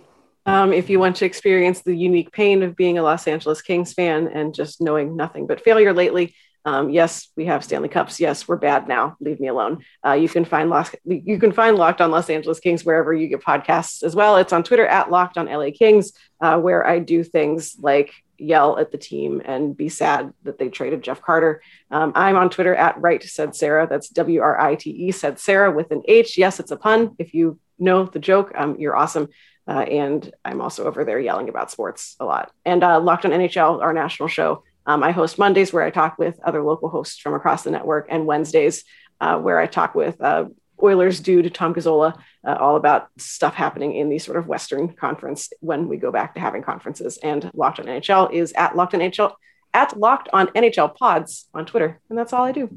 Um, 0.47 0.71
if 0.71 0.89
you 0.89 0.97
want 0.97 1.17
to 1.17 1.25
experience 1.25 1.81
the 1.81 1.93
unique 1.93 2.31
pain 2.31 2.63
of 2.63 2.75
being 2.75 2.97
a 2.97 3.03
Los 3.03 3.27
Angeles 3.27 3.61
Kings 3.61 3.93
fan 3.93 4.27
and 4.29 4.55
just 4.55 4.79
knowing 4.81 5.15
nothing 5.15 5.45
but 5.45 5.63
failure 5.63 5.93
lately, 5.93 6.33
Um, 6.65 6.89
yes, 6.89 7.29
we 7.37 7.45
have 7.45 7.63
Stanley 7.63 7.87
Cups. 7.87 8.19
Yes, 8.19 8.45
we're 8.45 8.57
bad 8.57 8.89
now. 8.89 9.15
Leave 9.21 9.39
me 9.39 9.47
alone. 9.47 9.85
Uh, 10.05 10.17
you 10.23 10.27
can 10.27 10.43
find 10.43 10.69
you 11.05 11.39
can 11.39 11.53
find 11.53 11.77
Locked 11.77 12.01
on 12.01 12.11
Los 12.11 12.29
Angeles 12.29 12.59
Kings 12.59 12.83
wherever 12.83 13.13
you 13.13 13.29
get 13.29 13.41
podcasts 13.41 14.03
as 14.03 14.13
well. 14.17 14.35
It's 14.35 14.51
on 14.51 14.63
Twitter 14.63 14.85
at 14.85 15.09
Locked 15.09 15.37
on 15.37 15.45
LA 15.47 15.69
Kings, 15.71 16.11
uh, 16.41 16.59
where 16.59 16.85
I 16.85 16.99
do 16.99 17.23
things 17.23 17.77
like 17.79 18.11
yell 18.37 18.77
at 18.79 18.91
the 18.91 18.97
team 18.97 19.41
and 19.45 19.77
be 19.77 19.87
sad 19.87 20.33
that 20.43 20.57
they 20.59 20.67
traded 20.67 21.03
Jeff 21.03 21.21
Carter. 21.21 21.61
Um, 21.89 22.11
I'm 22.15 22.35
on 22.35 22.49
Twitter 22.49 22.75
at 22.75 22.99
Right 22.99 23.23
Said 23.23 23.55
Sarah. 23.55 23.87
That's 23.89 24.09
W 24.09 24.41
R 24.41 24.59
I 24.59 24.75
T 24.75 24.89
E 24.89 25.11
said 25.11 25.39
Sarah 25.39 25.71
with 25.71 25.91
an 25.91 26.01
H. 26.05 26.37
Yes, 26.37 26.59
it's 26.59 26.71
a 26.71 26.77
pun. 26.77 27.15
If 27.17 27.33
you 27.33 27.59
know 27.79 28.03
the 28.05 28.19
joke, 28.19 28.51
um, 28.55 28.75
you're 28.77 28.97
awesome. 28.97 29.29
Uh, 29.67 29.81
and 29.81 30.31
I'm 30.45 30.61
also 30.61 30.85
over 30.85 31.03
there 31.03 31.19
yelling 31.19 31.49
about 31.49 31.71
sports 31.71 32.15
a 32.19 32.25
lot. 32.25 32.51
And 32.65 32.83
uh, 32.83 32.99
Locked 32.99 33.25
on 33.25 33.31
NHL, 33.31 33.81
our 33.81 33.93
national 33.93 34.29
show. 34.29 34.63
Um, 34.85 35.03
I 35.03 35.11
host 35.11 35.37
Mondays 35.37 35.73
where 35.73 35.83
I 35.83 35.89
talk 35.89 36.17
with 36.17 36.39
other 36.43 36.63
local 36.63 36.87
hosts 36.87 37.19
from 37.19 37.33
across 37.33 37.63
the 37.63 37.71
network, 37.71 38.07
and 38.09 38.25
Wednesdays 38.25 38.85
uh, 39.19 39.37
where 39.37 39.59
I 39.59 39.67
talk 39.67 39.95
with 39.95 40.21
uh, 40.21 40.45
Oilers 40.81 41.19
dude 41.19 41.53
Tom 41.53 41.73
Gazzola, 41.73 42.17
uh, 42.47 42.55
all 42.57 42.77
about 42.77 43.09
stuff 43.17 43.53
happening 43.53 43.95
in 43.95 44.09
the 44.09 44.19
sort 44.19 44.37
of 44.37 44.47
Western 44.47 44.93
Conference 44.93 45.51
when 45.59 45.89
we 45.89 45.97
go 45.97 46.11
back 46.11 46.35
to 46.35 46.39
having 46.39 46.61
conferences. 46.61 47.17
And 47.17 47.51
Locked 47.53 47.79
on 47.79 47.87
NHL 47.87 48.31
is 48.31 48.53
at 48.53 48.77
Locked 48.77 48.93
on 48.93 49.01
NHL 49.01 49.33
at 49.73 49.99
Locked 49.99 50.29
on 50.31 50.47
NHL 50.47 50.95
Pods 50.95 51.47
on 51.53 51.65
Twitter, 51.65 51.99
and 52.09 52.17
that's 52.17 52.31
all 52.31 52.45
I 52.45 52.53
do 52.53 52.69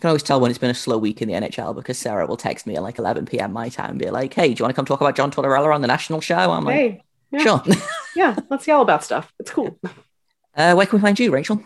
can 0.00 0.08
always 0.08 0.22
tell 0.22 0.40
when 0.40 0.50
it's 0.50 0.58
been 0.58 0.70
a 0.70 0.74
slow 0.74 0.96
week 0.98 1.20
in 1.20 1.28
the 1.28 1.34
NHL 1.34 1.74
because 1.74 1.98
Sarah 1.98 2.26
will 2.26 2.36
text 2.36 2.66
me 2.66 2.76
at 2.76 2.82
like 2.82 2.98
11 2.98 3.26
p.m. 3.26 3.52
my 3.52 3.68
time 3.68 3.90
and 3.90 3.98
be 3.98 4.10
like, 4.10 4.32
"Hey, 4.32 4.54
do 4.54 4.60
you 4.60 4.64
want 4.64 4.74
to 4.74 4.76
come 4.76 4.84
talk 4.84 5.00
about 5.00 5.16
John 5.16 5.30
Tortorella 5.30 5.74
on 5.74 5.80
the 5.80 5.88
national 5.88 6.20
show?" 6.20 6.36
I'm 6.36 6.66
hey, 6.66 6.90
like, 6.90 7.02
yeah. 7.32 7.38
"Sure." 7.40 7.62
yeah, 8.16 8.36
let's 8.50 8.66
yell 8.66 8.82
about 8.82 9.04
stuff. 9.04 9.32
It's 9.38 9.50
cool. 9.50 9.78
Uh, 10.56 10.74
where 10.74 10.86
can 10.86 10.98
we 10.98 11.02
find 11.02 11.16
you, 11.20 11.30
Rachel? 11.30 11.62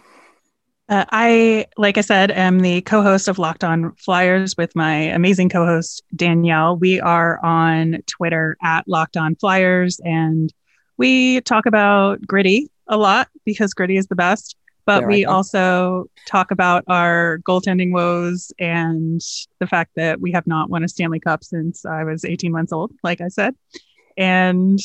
Uh, 0.87 1.07
I, 1.11 1.65
like 1.79 1.97
I 1.97 2.03
said, 2.03 2.31
am 2.31 2.61
the 2.61 2.83
co-host 2.83 3.27
of 3.27 3.39
Locked 3.39 3.65
On 3.65 3.95
Flyers 3.95 4.55
with 4.59 4.77
my 4.77 4.95
amazing 4.95 5.49
co-host 5.49 6.03
Danielle. 6.15 6.77
We 6.77 7.01
are 7.01 7.43
on 7.43 8.03
Twitter 8.07 8.59
at 8.63 8.87
Locked 8.87 9.17
On 9.17 9.35
Flyers, 9.37 9.99
and 10.05 10.53
we 10.99 11.41
talk 11.43 11.65
about 11.65 12.21
Gritty 12.27 12.71
a 12.87 12.99
lot 12.99 13.29
because 13.47 13.73
Gritty 13.73 13.97
is 13.97 14.09
the 14.09 14.17
best 14.17 14.57
but 14.85 15.07
we 15.07 15.25
also 15.25 16.07
talk 16.27 16.51
about 16.51 16.85
our 16.89 17.39
goaltending 17.49 17.93
woes 17.93 18.53
and 18.59 19.21
the 19.59 19.67
fact 19.67 19.93
that 19.97 20.21
we 20.21 20.33
have 20.33 20.47
not 20.47 20.71
won 20.71 20.83
a 20.83 20.89
Stanley 20.89 21.21
Cup 21.21 21.45
since 21.45 21.85
I 21.85 22.05
was 22.05 22.25
18 22.25 22.53
months 22.53 22.73
old, 22.73 22.93
like 23.03 23.21
I 23.21 23.29
said. 23.29 23.55
And 24.17 24.81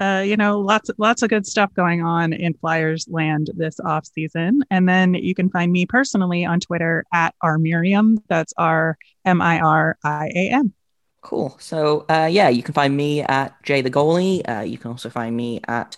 uh, 0.00 0.20
you 0.20 0.36
know, 0.36 0.58
lots 0.58 0.90
lots 0.98 1.22
of 1.22 1.30
good 1.30 1.46
stuff 1.46 1.72
going 1.74 2.02
on 2.02 2.32
in 2.32 2.54
Flyers 2.54 3.06
land 3.08 3.50
this 3.54 3.78
off 3.78 4.04
season. 4.04 4.64
And 4.68 4.88
then 4.88 5.14
you 5.14 5.34
can 5.34 5.48
find 5.48 5.70
me 5.70 5.86
personally 5.86 6.44
on 6.44 6.58
Twitter 6.58 7.04
at 7.12 7.34
R 7.40 7.58
Miriam. 7.58 8.18
That's 8.28 8.52
R 8.58 8.98
M 9.24 9.40
I 9.40 9.60
R 9.60 9.96
I 10.02 10.30
A 10.34 10.50
M. 10.50 10.72
Cool. 11.20 11.56
So 11.60 12.04
uh, 12.08 12.28
yeah, 12.30 12.48
you 12.48 12.64
can 12.64 12.74
find 12.74 12.96
me 12.96 13.22
at 13.22 13.62
Jay 13.62 13.80
the 13.80 13.92
Goalie. 13.92 14.42
Uh, 14.48 14.62
you 14.62 14.76
can 14.76 14.90
also 14.90 15.08
find 15.08 15.36
me 15.36 15.60
at 15.68 15.96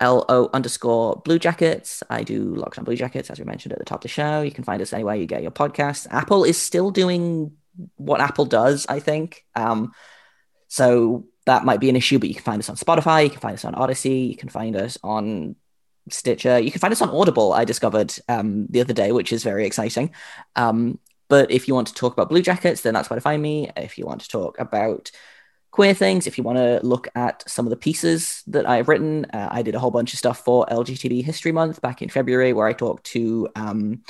LO 0.00 0.50
underscore 0.52 1.16
Blue 1.24 1.38
Jackets. 1.38 2.02
I 2.10 2.22
do 2.22 2.54
Locked 2.54 2.78
on 2.78 2.84
Blue 2.84 2.96
Jackets, 2.96 3.30
as 3.30 3.38
we 3.38 3.44
mentioned 3.44 3.72
at 3.72 3.78
the 3.78 3.84
top 3.84 3.98
of 3.98 4.02
the 4.02 4.08
show. 4.08 4.42
You 4.42 4.50
can 4.50 4.64
find 4.64 4.82
us 4.82 4.92
anywhere 4.92 5.16
you 5.16 5.26
get 5.26 5.42
your 5.42 5.50
podcast. 5.50 6.06
Apple 6.10 6.44
is 6.44 6.60
still 6.60 6.90
doing 6.90 7.52
what 7.96 8.20
Apple 8.20 8.44
does, 8.44 8.86
I 8.88 9.00
think. 9.00 9.44
Um, 9.54 9.92
so 10.68 11.26
that 11.46 11.64
might 11.64 11.80
be 11.80 11.88
an 11.88 11.96
issue, 11.96 12.18
but 12.18 12.28
you 12.28 12.34
can 12.34 12.44
find 12.44 12.60
us 12.60 12.68
on 12.68 12.76
Spotify, 12.76 13.24
you 13.24 13.30
can 13.30 13.40
find 13.40 13.54
us 13.54 13.64
on 13.64 13.74
Odyssey, 13.74 14.20
you 14.20 14.36
can 14.36 14.48
find 14.48 14.76
us 14.76 14.98
on 15.02 15.56
Stitcher, 16.08 16.58
you 16.58 16.70
can 16.70 16.80
find 16.80 16.92
us 16.92 17.02
on 17.02 17.10
Audible, 17.10 17.52
I 17.52 17.64
discovered 17.64 18.14
um, 18.28 18.66
the 18.68 18.80
other 18.80 18.92
day, 18.94 19.12
which 19.12 19.32
is 19.32 19.42
very 19.42 19.66
exciting. 19.66 20.10
Um, 20.56 20.98
but 21.28 21.50
if 21.50 21.68
you 21.68 21.74
want 21.74 21.88
to 21.88 21.94
talk 21.94 22.12
about 22.12 22.28
Blue 22.28 22.42
Jackets, 22.42 22.82
then 22.82 22.94
that's 22.94 23.10
where 23.10 23.16
to 23.16 23.22
find 23.22 23.40
me. 23.40 23.70
If 23.76 23.98
you 23.98 24.06
want 24.06 24.22
to 24.22 24.28
talk 24.28 24.58
about 24.58 25.10
queer 25.74 25.92
things, 25.92 26.28
if 26.28 26.38
you 26.38 26.44
want 26.44 26.56
to 26.56 26.78
look 26.84 27.08
at 27.16 27.42
some 27.50 27.66
of 27.66 27.70
the 27.70 27.76
pieces 27.76 28.44
that 28.46 28.64
I've 28.64 28.86
written, 28.86 29.24
uh, 29.32 29.48
I 29.50 29.62
did 29.62 29.74
a 29.74 29.80
whole 29.80 29.90
bunch 29.90 30.12
of 30.12 30.20
stuff 30.20 30.38
for 30.38 30.64
LGTB 30.66 31.24
History 31.24 31.50
Month 31.50 31.82
back 31.82 32.00
in 32.00 32.08
February, 32.08 32.52
where 32.52 32.68
I 32.68 32.72
talked 32.72 33.06
to 33.06 33.48
um, 33.56 34.04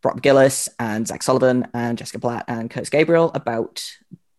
Brock 0.00 0.20
McGillis 0.20 0.68
and 0.78 1.04
Zach 1.04 1.24
Sullivan 1.24 1.66
and 1.74 1.98
Jessica 1.98 2.20
Platt 2.20 2.44
and 2.46 2.70
Curtis 2.70 2.90
Gabriel 2.90 3.32
about 3.34 3.84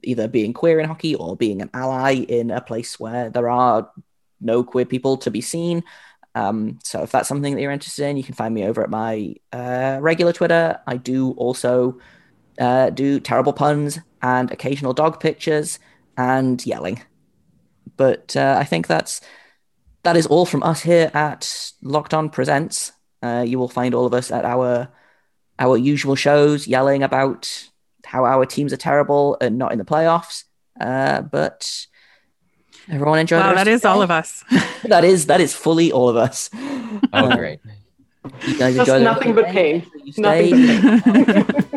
either 0.04 0.30
being 0.30 0.54
queer 0.54 0.80
in 0.80 0.88
hockey 0.88 1.16
or 1.16 1.36
being 1.36 1.62
an 1.62 1.70
ally 1.74 2.14
in 2.14 2.50
a 2.50 2.62
place 2.62 2.98
where 2.98 3.30
there 3.30 3.50
are 3.50 3.92
no 4.40 4.64
queer 4.64 4.86
people 4.86 5.18
to 5.18 5.30
be 5.30 5.42
seen. 5.42 5.84
Um, 6.34 6.80
so 6.82 7.04
if 7.04 7.12
that's 7.12 7.28
something 7.28 7.56
that 7.56 7.62
you're 7.62 7.72
interested 7.72 8.06
in, 8.06 8.16
you 8.16 8.24
can 8.24 8.36
find 8.36 8.56
me 8.56 8.64
over 8.64 8.82
at 8.82 8.90
my 8.90 9.36
uh, 9.52 9.98
regular 10.00 10.32
Twitter. 10.32 10.80
I 10.88 10.96
do 10.96 11.32
also 11.32 12.00
uh, 12.58 12.92
do 12.92 13.20
terrible 13.20 13.52
puns 13.52 14.00
and 14.22 14.50
occasional 14.50 14.94
dog 14.94 15.20
pictures 15.20 15.80
and 16.18 16.66
yelling. 16.66 17.02
But 17.96 18.36
uh, 18.36 18.58
I 18.60 18.64
think 18.64 18.88
that's 18.88 19.22
that 20.04 20.18
is 20.18 20.28
all 20.28 20.46
from 20.46 20.64
us 20.64 20.82
here 20.82 21.12
at 21.14 21.72
Locked 21.82 22.14
On 22.14 22.30
Presents. 22.30 22.92
Uh, 23.22 23.44
you 23.48 23.58
will 23.60 23.70
find 23.70 23.94
all 23.94 24.06
of 24.06 24.14
us 24.14 24.32
at 24.32 24.46
our 24.46 24.90
our 25.60 25.78
usual 25.78 26.16
shows, 26.16 26.68
yelling 26.68 27.04
about 27.04 27.70
how 28.06 28.26
our 28.26 28.46
teams 28.46 28.72
are 28.74 28.78
terrible 28.78 29.38
and 29.42 29.58
not 29.58 29.72
in 29.72 29.80
the 29.80 29.86
playoffs. 29.86 30.44
Uh, 30.80 31.22
but 31.22 31.88
everyone 32.90 33.20
enjoy. 33.20 33.40
Wow, 33.40 33.56
that 33.56 33.68
is 33.68 33.84
all 33.86 34.02
of 34.02 34.12
us. 34.12 34.44
that 34.84 35.04
is 35.04 35.26
that 35.28 35.42
is 35.42 35.54
fully 35.54 35.92
all 35.92 36.10
of 36.10 36.16
us. 36.16 36.50
Oh, 37.14 37.36
great! 37.36 37.60
You 38.46 38.58
guys 38.58 38.76
Just 38.76 39.02
nothing 39.02 39.34
but 39.36 39.46
pain. 39.48 39.86
Nothing. 40.18 40.54